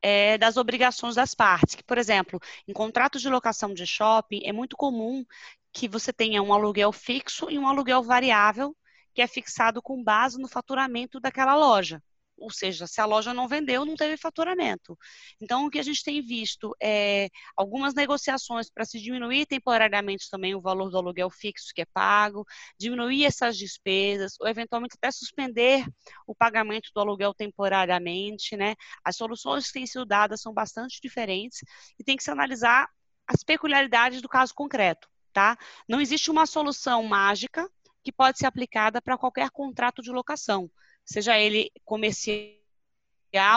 é, 0.02 0.38
das 0.38 0.58
obrigações 0.58 1.16
das 1.16 1.36
partes. 1.36 1.76
Que, 1.76 1.84
por 1.84 1.98
exemplo, 1.98 2.40
em 2.68 2.74
contratos 2.74 3.22
de 3.22 3.30
locação 3.30 3.74
de 3.74 3.86
shopping, 3.86 4.42
é 4.46 4.52
muito 4.52 4.76
comum 4.76 5.26
que 5.72 5.88
você 5.88 6.12
tenha 6.12 6.42
um 6.42 6.54
aluguel 6.54 6.92
fixo 6.92 7.50
e 7.52 7.60
um 7.60 7.68
aluguel 7.68 8.04
variável, 8.04 8.76
que 9.14 9.22
é 9.22 9.28
fixado 9.28 9.82
com 9.82 10.04
base 10.04 10.40
no 10.40 10.48
faturamento 10.48 11.20
daquela 11.20 11.56
loja 11.56 12.02
ou 12.40 12.50
seja, 12.52 12.88
se 12.88 13.02
a 13.02 13.06
loja 13.06 13.34
não 13.34 13.48
vendeu, 13.48 13.86
não 13.86 13.96
teve 13.96 14.18
faturamento. 14.18 14.98
Então, 15.42 15.66
o 15.66 15.70
que 15.70 15.80
a 15.80 15.84
gente 15.84 16.04
tem 16.04 16.22
visto 16.22 16.76
é 16.82 17.30
algumas 17.56 17.94
negociações 17.94 18.70
para 18.70 18.86
se 18.86 19.00
diminuir 19.00 19.46
temporariamente 19.46 20.30
também 20.30 20.56
o 20.56 20.62
valor 20.62 20.90
do 20.90 20.98
aluguel 20.98 21.30
fixo 21.30 21.74
que 21.74 21.82
é 21.82 21.86
pago, 21.86 22.46
diminuir 22.80 23.26
essas 23.26 23.58
despesas, 23.58 24.36
ou 24.40 24.48
eventualmente 24.48 24.96
até 24.98 25.12
suspender 25.12 25.86
o 26.26 26.34
pagamento 26.34 26.90
do 26.94 27.02
aluguel 27.02 27.34
temporariamente, 27.34 28.56
né? 28.56 28.76
As 29.04 29.16
soluções 29.16 29.68
que 29.68 29.74
têm 29.74 29.88
sido 29.88 30.06
dadas 30.06 30.42
são 30.42 30.54
bastante 30.54 31.00
diferentes 31.02 31.60
e 32.00 32.04
tem 32.04 32.16
que 32.16 32.24
se 32.24 32.32
analisar 32.32 32.90
as 33.28 33.44
peculiaridades 33.44 34.22
do 34.22 34.30
caso 34.30 34.54
concreto, 34.56 35.08
tá? 35.32 35.58
Não 35.88 36.02
existe 36.02 36.32
uma 36.32 36.46
solução 36.46 37.04
mágica 37.04 37.70
que 38.04 38.12
pode 38.12 38.38
ser 38.38 38.46
aplicada 38.46 39.02
para 39.02 39.18
qualquer 39.18 39.50
contrato 39.52 40.02
de 40.02 40.10
locação 40.10 40.70
seja 41.12 41.38
ele 41.40 41.72
comercial 41.84 42.54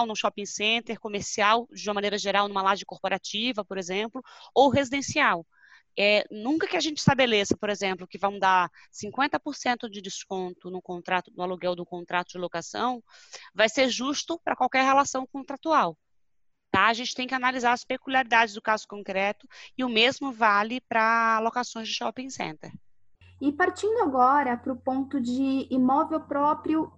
no 0.07 0.17
shopping 0.17 0.47
center, 0.47 0.99
comercial 0.99 1.69
de 1.71 1.89
uma 1.89 1.95
maneira 1.95 2.17
geral 2.17 2.49
numa 2.49 2.63
laje 2.63 2.85
corporativa, 2.85 3.65
por 3.65 3.77
exemplo, 3.77 4.23
ou 4.55 4.71
residencial. 4.71 5.47
É, 5.99 6.25
nunca 6.31 6.67
que 6.67 6.77
a 6.77 6.81
gente 6.81 6.99
estabeleça, 6.99 7.55
por 7.55 7.69
exemplo, 7.69 8.07
que 8.07 8.17
vão 8.17 8.39
dar 8.39 8.71
50% 8.91 9.91
de 9.91 10.01
desconto 10.01 10.71
no 10.71 10.81
contrato, 10.81 11.31
no 11.37 11.43
aluguel 11.43 11.77
do 11.77 11.85
contrato 11.85 12.31
de 12.31 12.39
locação, 12.39 13.03
vai 13.55 13.69
ser 13.69 13.91
justo 13.91 14.41
para 14.43 14.57
qualquer 14.57 14.85
relação 14.85 15.27
contratual. 15.27 15.99
Tá? 16.71 16.87
A 16.87 16.95
gente 16.95 17.15
tem 17.15 17.27
que 17.27 17.35
analisar 17.35 17.73
as 17.73 17.85
peculiaridades 17.85 18.55
do 18.55 18.63
caso 18.63 18.89
concreto 18.89 19.47
e 19.77 19.85
o 19.85 19.91
mesmo 19.91 20.33
vale 20.33 20.81
para 20.81 21.39
locações 21.41 21.87
de 21.87 21.95
shopping 21.95 22.31
center. 22.31 22.73
E 23.39 23.53
partindo 23.53 23.99
agora 23.99 24.57
para 24.57 24.73
o 24.73 24.77
ponto 24.77 25.21
de 25.21 25.67
imóvel 25.69 26.21
próprio 26.21 26.91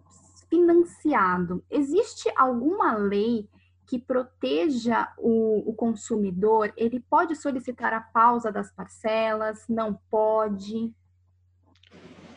financiado. 0.54 1.64
Existe 1.68 2.30
alguma 2.36 2.96
lei 2.96 3.48
que 3.86 3.98
proteja 3.98 5.12
o, 5.18 5.68
o, 5.68 5.74
consumidor? 5.74 6.72
Ele 6.76 7.00
pode 7.00 7.34
solicitar 7.34 7.92
a 7.92 8.00
pausa 8.00 8.52
das 8.52 8.70
parcelas? 8.72 9.64
Não 9.68 9.94
pode? 10.08 10.94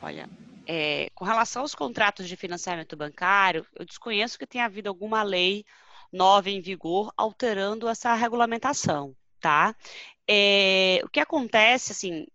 Olha, 0.02 0.28
é, 0.66 1.10
com 1.14 1.24
relação 1.24 1.62
aos 1.62 1.76
contratos 1.76 2.28
de 2.28 2.36
financiamento 2.36 2.98
bancário, 2.98 3.66
eu 3.76 3.86
desconheço 3.86 4.38
que 4.38 4.48
tenha 4.48 4.66
havido 4.66 4.90
alguma 4.90 5.22
lei 5.22 5.64
nova 6.12 6.50
em 6.50 6.60
vigor 6.60 7.14
alterando 7.16 7.88
essa 7.88 8.16
regulamentação, 8.16 9.16
tá? 9.40 9.76
É, 10.28 11.00
o 11.04 11.10
que 11.10 11.20
acontece, 11.20 11.92
assim, 11.92 12.26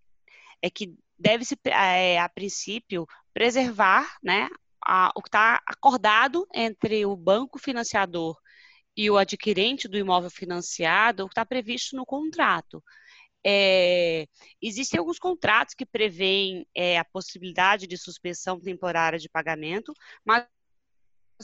é 0.63 0.71
que 0.71 0.95
deve-se, 1.19 1.59
é, 1.65 2.21
a 2.21 2.29
princípio, 2.29 3.07
preservar, 3.35 4.17
né, 4.23 4.49
a, 4.87 5.13
o 5.17 5.23
que 5.23 5.29
está 5.29 5.63
acordado 5.67 6.47
entre 6.55 7.05
o 7.07 7.17
banco 7.17 7.59
financiador 7.59 8.37
e 8.97 9.11
o 9.11 9.17
adquirente 9.17 9.89
do 9.89 9.97
imóvel 9.99 10.31
financiado, 10.31 11.25
o 11.25 11.29
que 11.29 11.33
está 11.33 11.47
previsto 11.47 11.97
no 11.97 12.05
contrato. 12.05 12.83
É, 13.45 14.27
existem 14.61 14.99
alguns 14.99 15.19
contratos 15.19 15.75
que 15.75 15.85
prevêem 15.85 16.67
é, 16.75 16.99
a 16.99 17.05
possibilidade 17.05 17.87
de 17.87 17.97
suspensão 17.97 18.61
temporária 18.61 19.19
de 19.19 19.29
pagamento, 19.29 19.93
mas 20.25 20.47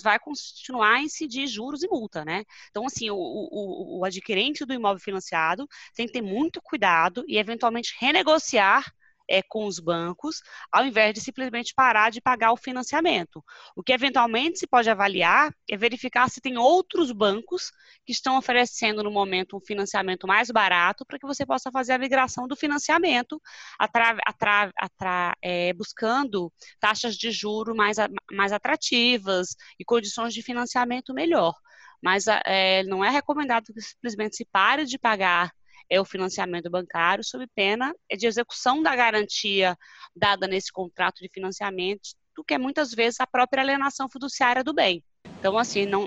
vai 0.02 0.18
continuar 0.18 0.94
a 0.94 1.02
incidir 1.02 1.46
juros 1.48 1.82
e 1.82 1.88
multa, 1.88 2.24
né? 2.24 2.44
Então, 2.70 2.86
assim, 2.86 3.10
o, 3.10 3.16
o, 3.16 3.98
o 4.00 4.04
adquirente 4.04 4.64
do 4.64 4.72
imóvel 4.72 5.00
financiado 5.00 5.66
tem 5.94 6.06
que 6.06 6.12
ter 6.12 6.22
muito 6.22 6.62
cuidado 6.62 7.24
e, 7.26 7.36
eventualmente, 7.36 7.96
renegociar 7.98 8.84
é, 9.28 9.42
com 9.42 9.66
os 9.66 9.78
bancos, 9.78 10.40
ao 10.72 10.84
invés 10.84 11.14
de 11.14 11.20
simplesmente 11.20 11.74
parar 11.74 12.10
de 12.10 12.20
pagar 12.20 12.52
o 12.52 12.56
financiamento. 12.56 13.44
O 13.76 13.82
que 13.82 13.92
eventualmente 13.92 14.58
se 14.58 14.66
pode 14.66 14.88
avaliar 14.88 15.52
é 15.68 15.76
verificar 15.76 16.28
se 16.30 16.40
tem 16.40 16.56
outros 16.56 17.12
bancos 17.12 17.70
que 18.04 18.12
estão 18.12 18.38
oferecendo 18.38 19.02
no 19.02 19.10
momento 19.10 19.56
um 19.56 19.60
financiamento 19.60 20.26
mais 20.26 20.50
barato 20.50 21.04
para 21.04 21.18
que 21.18 21.26
você 21.26 21.44
possa 21.44 21.70
fazer 21.70 21.92
a 21.92 21.98
migração 21.98 22.48
do 22.48 22.56
financiamento, 22.56 23.40
atra, 23.78 24.16
atra, 24.26 24.72
atra, 24.76 25.36
é, 25.42 25.72
buscando 25.74 26.52
taxas 26.80 27.16
de 27.16 27.30
juro 27.30 27.74
mais, 27.76 27.96
mais 28.32 28.52
atrativas 28.52 29.56
e 29.78 29.84
condições 29.84 30.32
de 30.32 30.42
financiamento 30.42 31.12
melhor 31.12 31.54
mas 32.00 32.26
é, 32.46 32.84
não 32.84 33.04
é 33.04 33.10
recomendado 33.10 33.72
que 33.72 33.80
simplesmente 33.80 34.36
se 34.36 34.44
pare 34.44 34.84
de 34.84 34.98
pagar 34.98 35.52
é 35.90 36.01
o 36.01 36.05
financiamento 36.05 36.70
bancário, 36.70 37.24
sob 37.24 37.46
pena 37.55 37.94
de 38.16 38.27
execução 38.27 38.83
da 38.83 38.94
garantia 38.94 39.77
dada 40.14 40.46
nesse 40.46 40.72
contrato 40.72 41.18
de 41.20 41.29
financiamento, 41.33 42.11
do 42.37 42.44
que 42.44 42.55
é 42.55 42.59
muitas 42.59 42.92
vezes 42.92 43.20
a 43.20 43.27
própria 43.27 43.62
alienação 43.62 44.09
fiduciária 44.09 44.62
do 44.62 44.72
bem. 44.72 45.03
Então, 45.38 45.59
assim, 45.59 45.87
não, 45.87 46.07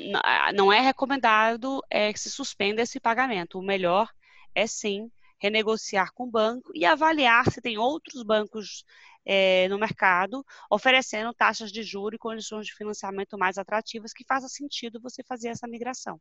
não 0.53 0.71
é 0.71 0.79
recomendado 0.79 1.81
é, 1.89 2.11
que 2.11 2.19
se 2.19 2.29
suspenda 2.29 2.81
esse 2.81 2.99
pagamento. 2.99 3.59
O 3.59 3.63
melhor 3.63 4.07
é 4.53 4.67
sim 4.67 5.09
renegociar 5.39 6.13
com 6.13 6.25
o 6.25 6.31
banco 6.31 6.71
e 6.75 6.85
avaliar 6.85 7.49
se 7.49 7.61
tem 7.61 7.77
outros 7.77 8.23
bancos 8.23 8.85
é, 9.25 9.67
no 9.69 9.77
mercado 9.77 10.45
oferecendo 10.69 11.33
taxas 11.33 11.71
de 11.71 11.83
juros 11.83 12.15
e 12.15 12.19
condições 12.19 12.67
de 12.67 12.75
financiamento 12.75 13.37
mais 13.37 13.57
atrativas 13.57 14.13
que 14.13 14.25
faça 14.25 14.47
sentido 14.47 15.01
você 15.01 15.23
fazer 15.23 15.49
essa 15.49 15.67
migração. 15.67 16.19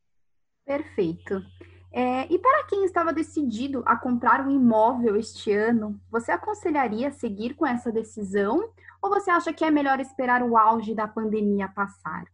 Perfeito. 0.64 1.42
É, 1.92 2.32
e 2.32 2.38
para 2.38 2.64
quem 2.64 2.84
estava 2.84 3.12
decidido 3.12 3.82
a 3.84 3.96
comprar 3.96 4.46
um 4.46 4.50
imóvel 4.50 5.16
este 5.16 5.52
ano, 5.52 6.00
você 6.10 6.30
aconselharia 6.30 7.10
seguir 7.10 7.54
com 7.54 7.66
essa 7.66 7.90
decisão 7.90 8.70
ou 9.02 9.10
você 9.10 9.30
acha 9.30 9.52
que 9.52 9.64
é 9.64 9.70
melhor 9.70 9.98
esperar 9.98 10.42
o 10.42 10.56
auge 10.56 10.94
da 10.94 11.08
pandemia 11.08 11.68
passar? 11.68 12.24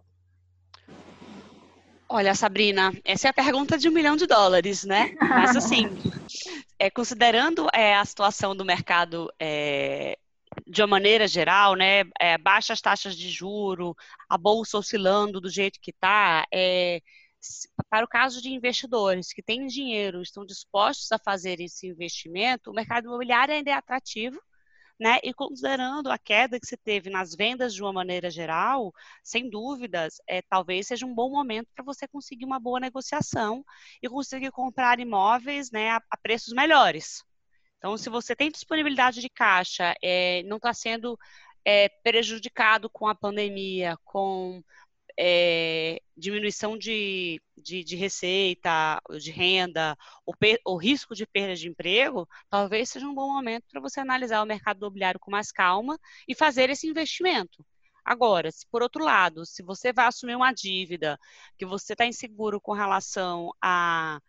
Olha, 2.09 2.35
Sabrina, 2.35 2.92
essa 3.05 3.29
é 3.29 3.31
a 3.31 3.35
pergunta 3.35 3.77
de 3.77 3.88
um 3.88 3.92
milhão 3.92 4.14
de 4.14 4.27
dólares, 4.27 4.85
né? 4.85 5.16
Mas 5.21 5.57
assim, 5.57 5.88
é, 6.79 6.90
considerando 6.90 7.66
é, 7.73 7.97
a 7.97 8.05
situação 8.05 8.55
do 8.55 8.64
mercado 8.64 9.33
é, 9.40 10.16
de 10.66 10.83
uma 10.83 10.88
maneira 10.88 11.27
geral, 11.27 11.75
né, 11.75 12.05
é, 12.21 12.38
baixas 12.38 12.81
taxas 12.81 13.16
de 13.16 13.29
juro, 13.29 13.97
a 14.29 14.38
bolsa 14.38 14.79
oscilando 14.79 15.40
do 15.40 15.51
jeito 15.51 15.81
que 15.81 15.90
está, 15.90 16.47
é, 16.53 17.01
para 17.88 18.04
o 18.04 18.09
caso 18.09 18.42
de 18.42 18.50
investidores 18.50 19.32
que 19.32 19.42
têm 19.42 19.66
dinheiro, 19.66 20.22
estão 20.22 20.44
dispostos 20.44 21.11
a 21.12 21.18
fazer 21.18 21.61
esse 21.61 21.87
investimento, 21.87 22.70
o 22.70 22.74
mercado 22.74 23.06
imobiliário 23.06 23.54
ainda 23.54 23.70
é 23.70 23.74
atrativo, 23.74 24.40
né? 24.98 25.18
E 25.22 25.32
considerando 25.35 26.11
a 26.11 26.18
queda 26.18 26.59
que 26.59 26.66
se 26.66 26.76
teve 26.76 27.11
nas 27.11 27.35
vendas 27.35 27.74
de 27.74 27.82
uma 27.82 27.92
maneira 27.92 28.30
geral, 28.30 28.92
sem 29.22 29.48
dúvidas, 29.50 30.16
é, 30.26 30.40
talvez 30.42 30.87
seja 30.87 31.06
um 31.06 31.14
bom 31.14 31.30
momento 31.30 31.68
para 31.74 31.85
você 31.85 32.09
conseguir 32.09 32.44
uma 32.46 32.59
boa 32.59 32.80
negociação 32.80 33.64
e 34.02 34.09
conseguir 34.09 34.50
comprar 34.50 34.98
imóveis 34.98 35.70
né, 35.70 35.90
a, 35.90 36.02
a 36.11 36.16
preços 36.16 36.52
melhores. 36.54 37.22
Então, 37.78 37.96
se 37.98 38.09
você 38.09 38.35
tem 38.35 38.50
disponibilidade 38.50 39.20
de 39.20 39.28
caixa, 39.28 39.94
é, 40.02 40.42
não 40.44 40.56
está 40.56 40.72
sendo 40.72 41.18
é, 41.64 41.88
prejudicado 42.02 42.88
com 42.88 43.06
a 43.06 43.14
pandemia, 43.14 43.98
com 44.04 44.62
é, 45.18 46.00
diminuição 46.16 46.76
de, 46.76 47.40
de, 47.57 47.83
de, 47.83 47.96
receita, 47.96 49.00
de 49.18 49.31
renda, 49.31 49.96
o 50.64 50.76
risco 50.76 51.14
de 51.14 51.26
perda 51.26 51.55
de 51.55 51.68
emprego, 51.68 52.29
talvez 52.50 52.90
seja 52.90 53.07
um 53.07 53.14
bom 53.14 53.33
momento 53.33 53.64
para 53.70 53.81
você 53.81 54.00
analisar 54.00 54.42
o 54.42 54.46
mercado 54.46 54.79
imobiliário 54.79 55.20
com 55.20 55.31
mais 55.31 55.50
calma 55.50 55.98
e 56.29 56.35
fazer 56.35 56.70
esse 56.70 56.87
investimento. 56.87 57.64
Agora, 58.05 58.50
se 58.52 58.64
por 58.70 58.83
outro 58.83 59.02
lado, 59.02 59.44
se 59.44 59.62
você 59.62 59.92
vai 59.92 60.07
assumir 60.07 60.37
uma 60.37 60.52
dívida 60.52 61.18
que 61.59 61.66
você 61.66 61.92
está 61.92 62.07
inseguro 62.07 62.61
com 62.61 62.72
relação 62.72 63.50
a 63.61 64.20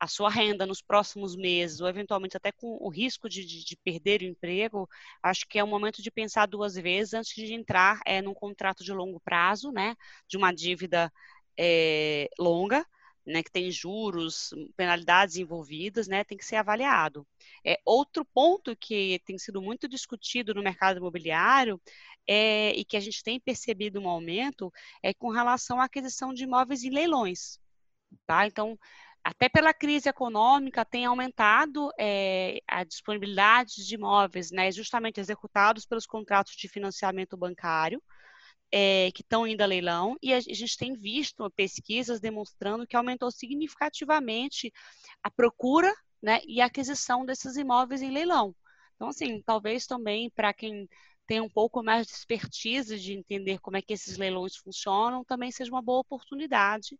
a 0.00 0.06
sua 0.06 0.30
renda 0.30 0.66
nos 0.66 0.80
próximos 0.80 1.36
meses, 1.36 1.80
ou 1.80 1.88
eventualmente 1.88 2.36
até 2.36 2.50
com 2.50 2.78
o 2.80 2.88
risco 2.88 3.28
de, 3.28 3.44
de, 3.44 3.62
de, 3.62 3.76
perder 3.76 4.22
o 4.22 4.24
emprego, 4.24 4.88
acho 5.22 5.46
que 5.46 5.58
é 5.58 5.64
o 5.64 5.66
momento 5.66 6.02
de 6.02 6.10
pensar 6.10 6.46
duas 6.46 6.74
vezes 6.74 7.12
antes 7.12 7.34
de 7.34 7.52
entrar 7.52 8.00
é, 8.06 8.22
num 8.22 8.32
contrato 8.32 8.82
de 8.82 8.92
longo 8.94 9.20
prazo, 9.20 9.70
né, 9.70 9.94
de 10.26 10.38
uma 10.38 10.52
dívida 10.52 11.12
é, 11.58 12.30
longa, 12.38 12.86
né, 13.26 13.42
que 13.42 13.50
tem 13.52 13.70
juros, 13.70 14.54
penalidades 14.74 15.36
envolvidas, 15.36 16.08
né, 16.08 16.24
tem 16.24 16.38
que 16.38 16.46
ser 16.46 16.56
avaliado. 16.56 17.26
É, 17.64 17.78
outro 17.84 18.24
ponto 18.24 18.74
que 18.74 19.20
tem 19.26 19.38
sido 19.38 19.60
muito 19.60 19.86
discutido 19.86 20.54
no 20.54 20.62
mercado 20.62 20.96
imobiliário 20.96 21.78
é, 22.26 22.70
e 22.70 22.84
que 22.86 22.96
a 22.96 23.00
gente 23.00 23.22
tem 23.22 23.38
percebido 23.38 24.00
um 24.00 24.08
aumento 24.08 24.72
é 25.02 25.12
com 25.12 25.28
relação 25.28 25.78
à 25.78 25.84
aquisição 25.84 26.32
de 26.32 26.44
imóveis 26.44 26.84
em 26.84 26.90
leilões. 26.90 27.60
Tá? 28.26 28.46
Então, 28.46 28.78
até 29.22 29.48
pela 29.48 29.74
crise 29.74 30.08
econômica, 30.08 30.84
tem 30.84 31.04
aumentado 31.04 31.90
é, 31.98 32.60
a 32.66 32.84
disponibilidade 32.84 33.86
de 33.86 33.94
imóveis, 33.94 34.50
né, 34.50 34.72
justamente 34.72 35.20
executados 35.20 35.84
pelos 35.84 36.06
contratos 36.06 36.54
de 36.54 36.68
financiamento 36.68 37.36
bancário, 37.36 38.02
é, 38.72 39.10
que 39.12 39.22
estão 39.22 39.46
indo 39.46 39.62
a 39.62 39.66
leilão, 39.66 40.16
e 40.22 40.32
a 40.32 40.40
gente 40.40 40.76
tem 40.76 40.94
visto 40.94 41.50
pesquisas 41.50 42.20
demonstrando 42.20 42.86
que 42.86 42.96
aumentou 42.96 43.30
significativamente 43.30 44.72
a 45.22 45.30
procura 45.30 45.92
né, 46.22 46.40
e 46.46 46.60
a 46.60 46.66
aquisição 46.66 47.24
desses 47.24 47.56
imóveis 47.56 48.02
em 48.02 48.10
leilão. 48.10 48.54
Então, 48.94 49.08
assim, 49.08 49.42
talvez 49.42 49.86
também 49.86 50.30
para 50.30 50.52
quem 50.52 50.88
tem 51.26 51.40
um 51.40 51.48
pouco 51.48 51.82
mais 51.82 52.06
de 52.06 52.12
expertise 52.12 52.98
de 52.98 53.12
entender 53.12 53.58
como 53.60 53.76
é 53.76 53.82
que 53.82 53.92
esses 53.92 54.18
leilões 54.18 54.56
funcionam, 54.56 55.24
também 55.24 55.50
seja 55.50 55.70
uma 55.70 55.82
boa 55.82 56.00
oportunidade 56.00 56.98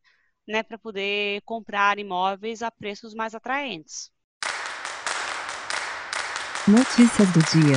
né, 0.50 0.62
para 0.62 0.76
poder 0.76 1.40
comprar 1.42 1.98
imóveis 1.98 2.62
a 2.62 2.70
preços 2.70 3.14
mais 3.14 3.34
atraentes. 3.34 4.10
Notícias 6.68 7.28
do 7.32 7.40
dia. 7.40 7.76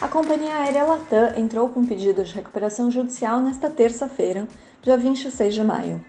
A 0.00 0.08
companhia 0.08 0.56
aérea 0.56 0.84
Latam 0.84 1.36
entrou 1.36 1.68
com 1.68 1.86
pedido 1.86 2.24
de 2.24 2.34
recuperação 2.34 2.90
judicial 2.90 3.38
nesta 3.40 3.68
terça-feira, 3.68 4.48
dia 4.82 4.96
26 4.96 5.54
de 5.54 5.62
maio. 5.62 6.04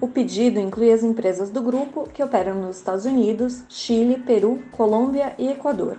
O 0.00 0.08
pedido 0.08 0.58
inclui 0.58 0.92
as 0.92 1.04
empresas 1.04 1.48
do 1.48 1.62
grupo 1.62 2.08
que 2.08 2.22
operam 2.22 2.54
nos 2.54 2.78
Estados 2.78 3.04
Unidos, 3.04 3.62
Chile, 3.68 4.18
Peru, 4.18 4.62
Colômbia 4.72 5.34
e 5.38 5.48
Equador. 5.48 5.98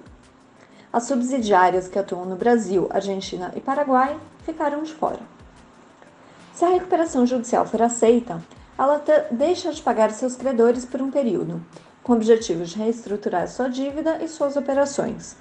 As 0.92 1.04
subsidiárias 1.06 1.88
que 1.88 1.98
atuam 1.98 2.26
no 2.26 2.36
Brasil, 2.36 2.88
Argentina 2.92 3.54
e 3.56 3.62
Paraguai 3.62 4.20
ficaram 4.46 4.84
de 4.84 4.94
fora. 4.94 5.33
Se 6.54 6.64
a 6.64 6.70
recuperação 6.70 7.26
judicial 7.26 7.66
for 7.66 7.82
aceita, 7.82 8.40
a 8.78 8.86
Latam 8.86 9.24
deixa 9.32 9.72
de 9.72 9.82
pagar 9.82 10.12
seus 10.12 10.36
credores 10.36 10.86
por 10.86 11.02
um 11.02 11.10
período, 11.10 11.60
com 12.04 12.14
o 12.14 12.16
objetivo 12.16 12.64
de 12.64 12.78
reestruturar 12.78 13.48
sua 13.48 13.68
dívida 13.68 14.24
e 14.24 14.28
suas 14.28 14.56
operações. 14.56 15.36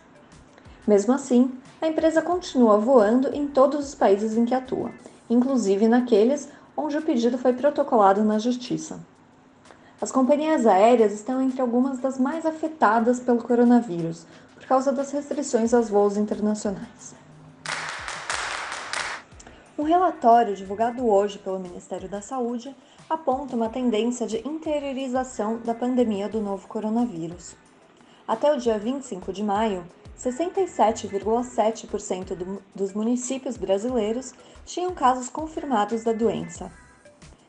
Mesmo 0.86 1.12
assim, 1.12 1.52
a 1.82 1.86
empresa 1.86 2.22
continua 2.22 2.78
voando 2.78 3.28
em 3.34 3.46
todos 3.46 3.88
os 3.88 3.94
países 3.94 4.38
em 4.38 4.46
que 4.46 4.54
atua, 4.54 4.90
inclusive 5.28 5.86
naqueles 5.86 6.48
onde 6.74 6.96
o 6.96 7.02
pedido 7.02 7.36
foi 7.36 7.52
protocolado 7.52 8.24
na 8.24 8.38
Justiça. 8.38 8.98
As 10.00 10.10
companhias 10.10 10.66
aéreas 10.66 11.12
estão 11.12 11.42
entre 11.42 11.60
algumas 11.60 11.98
das 11.98 12.18
mais 12.18 12.46
afetadas 12.46 13.20
pelo 13.20 13.42
coronavírus, 13.42 14.26
por 14.54 14.64
causa 14.64 14.90
das 14.90 15.12
restrições 15.12 15.74
aos 15.74 15.90
voos 15.90 16.16
internacionais. 16.16 17.21
Um 19.82 19.84
relatório 19.84 20.54
divulgado 20.54 21.04
hoje 21.08 21.40
pelo 21.40 21.58
Ministério 21.58 22.08
da 22.08 22.22
Saúde 22.22 22.72
aponta 23.10 23.56
uma 23.56 23.68
tendência 23.68 24.28
de 24.28 24.38
interiorização 24.46 25.58
da 25.58 25.74
pandemia 25.74 26.28
do 26.28 26.40
novo 26.40 26.68
coronavírus. 26.68 27.56
Até 28.28 28.52
o 28.52 28.58
dia 28.58 28.78
25 28.78 29.32
de 29.32 29.42
maio, 29.42 29.84
67,7% 30.16 32.36
do, 32.36 32.62
dos 32.72 32.92
municípios 32.92 33.56
brasileiros 33.56 34.32
tinham 34.64 34.94
casos 34.94 35.28
confirmados 35.28 36.04
da 36.04 36.12
doença. 36.12 36.70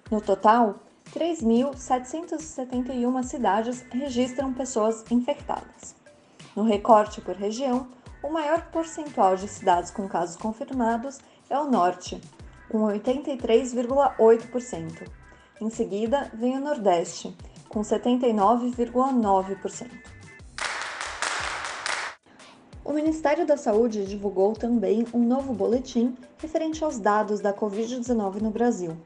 No 0.10 0.20
total, 0.20 0.80
3.771 1.14 3.24
cidades 3.24 3.86
registram 3.92 4.52
pessoas 4.52 5.06
infectadas. 5.12 5.94
No 6.56 6.64
recorte 6.64 7.22
por 7.22 7.36
região, 7.36 7.88
o 8.24 8.32
maior 8.32 8.72
percentual 8.72 9.36
de 9.36 9.48
cidades 9.48 9.92
com 9.92 10.08
casos 10.08 10.36
confirmados 10.36 11.20
é 11.50 11.58
o 11.58 11.70
Norte, 11.70 12.20
com 12.70 12.80
83,8%. 12.80 15.08
Em 15.62 15.70
seguida, 15.70 16.30
vem 16.34 16.58
o 16.58 16.62
Nordeste, 16.62 17.34
com 17.70 17.80
79,9%. 17.82 19.90
O 22.86 22.92
Ministério 22.92 23.48
da 23.48 23.56
Saúde 23.56 24.06
divulgou 24.06 24.52
também 24.54 25.08
um 25.14 25.24
novo 25.24 25.54
boletim 25.54 26.18
referente 26.38 26.84
aos 26.84 27.00
dados 27.00 27.40
da 27.40 27.54
Covid-19 27.54 28.42
no 28.42 28.52
Brasil. 28.52 28.98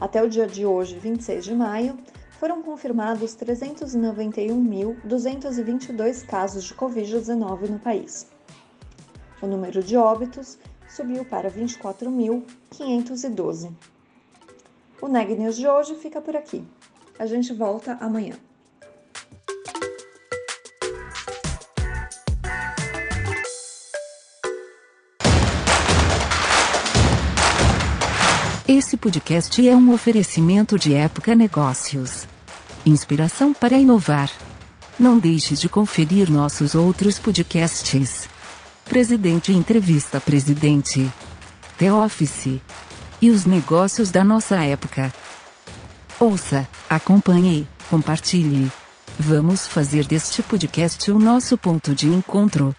Até 0.00 0.22
o 0.22 0.28
dia 0.28 0.46
de 0.46 0.64
hoje, 0.66 0.98
26 0.98 1.44
de 1.44 1.54
maio, 1.54 1.98
foram 2.42 2.62
confirmados 2.62 3.36
391.222 3.36 6.26
casos 6.26 6.64
de 6.64 6.74
Covid-19 6.74 7.68
no 7.68 7.78
país. 7.78 8.26
O 9.40 9.46
número 9.46 9.80
de 9.82 9.96
óbitos 9.96 10.58
subiu 10.94 11.24
para 11.24 11.50
24.512. 11.50 13.72
O 15.00 15.08
Neg 15.08 15.34
News 15.34 15.56
de 15.56 15.66
hoje 15.66 15.96
fica 15.96 16.20
por 16.20 16.36
aqui. 16.36 16.62
A 17.18 17.26
gente 17.26 17.52
volta 17.52 17.94
amanhã. 17.94 18.36
Esse 28.68 28.96
podcast 28.96 29.68
é 29.68 29.74
um 29.76 29.92
oferecimento 29.92 30.78
de 30.78 30.94
Época 30.94 31.34
Negócios. 31.34 32.28
Inspiração 32.86 33.52
para 33.52 33.76
inovar. 33.76 34.30
Não 34.98 35.18
deixe 35.18 35.54
de 35.54 35.68
conferir 35.68 36.30
nossos 36.30 36.74
outros 36.74 37.18
podcasts. 37.18 38.31
Presidente 38.92 39.54
Entrevista 39.54 40.20
Presidente. 40.20 41.10
The 41.78 41.90
Office. 41.90 42.60
E 43.22 43.30
os 43.30 43.46
negócios 43.46 44.10
da 44.10 44.22
nossa 44.22 44.62
época. 44.62 45.10
Ouça, 46.20 46.68
acompanhe, 46.90 47.66
compartilhe. 47.88 48.70
Vamos 49.18 49.66
fazer 49.66 50.04
deste 50.04 50.42
podcast 50.42 51.10
o 51.10 51.18
nosso 51.18 51.56
ponto 51.56 51.94
de 51.94 52.06
encontro. 52.06 52.76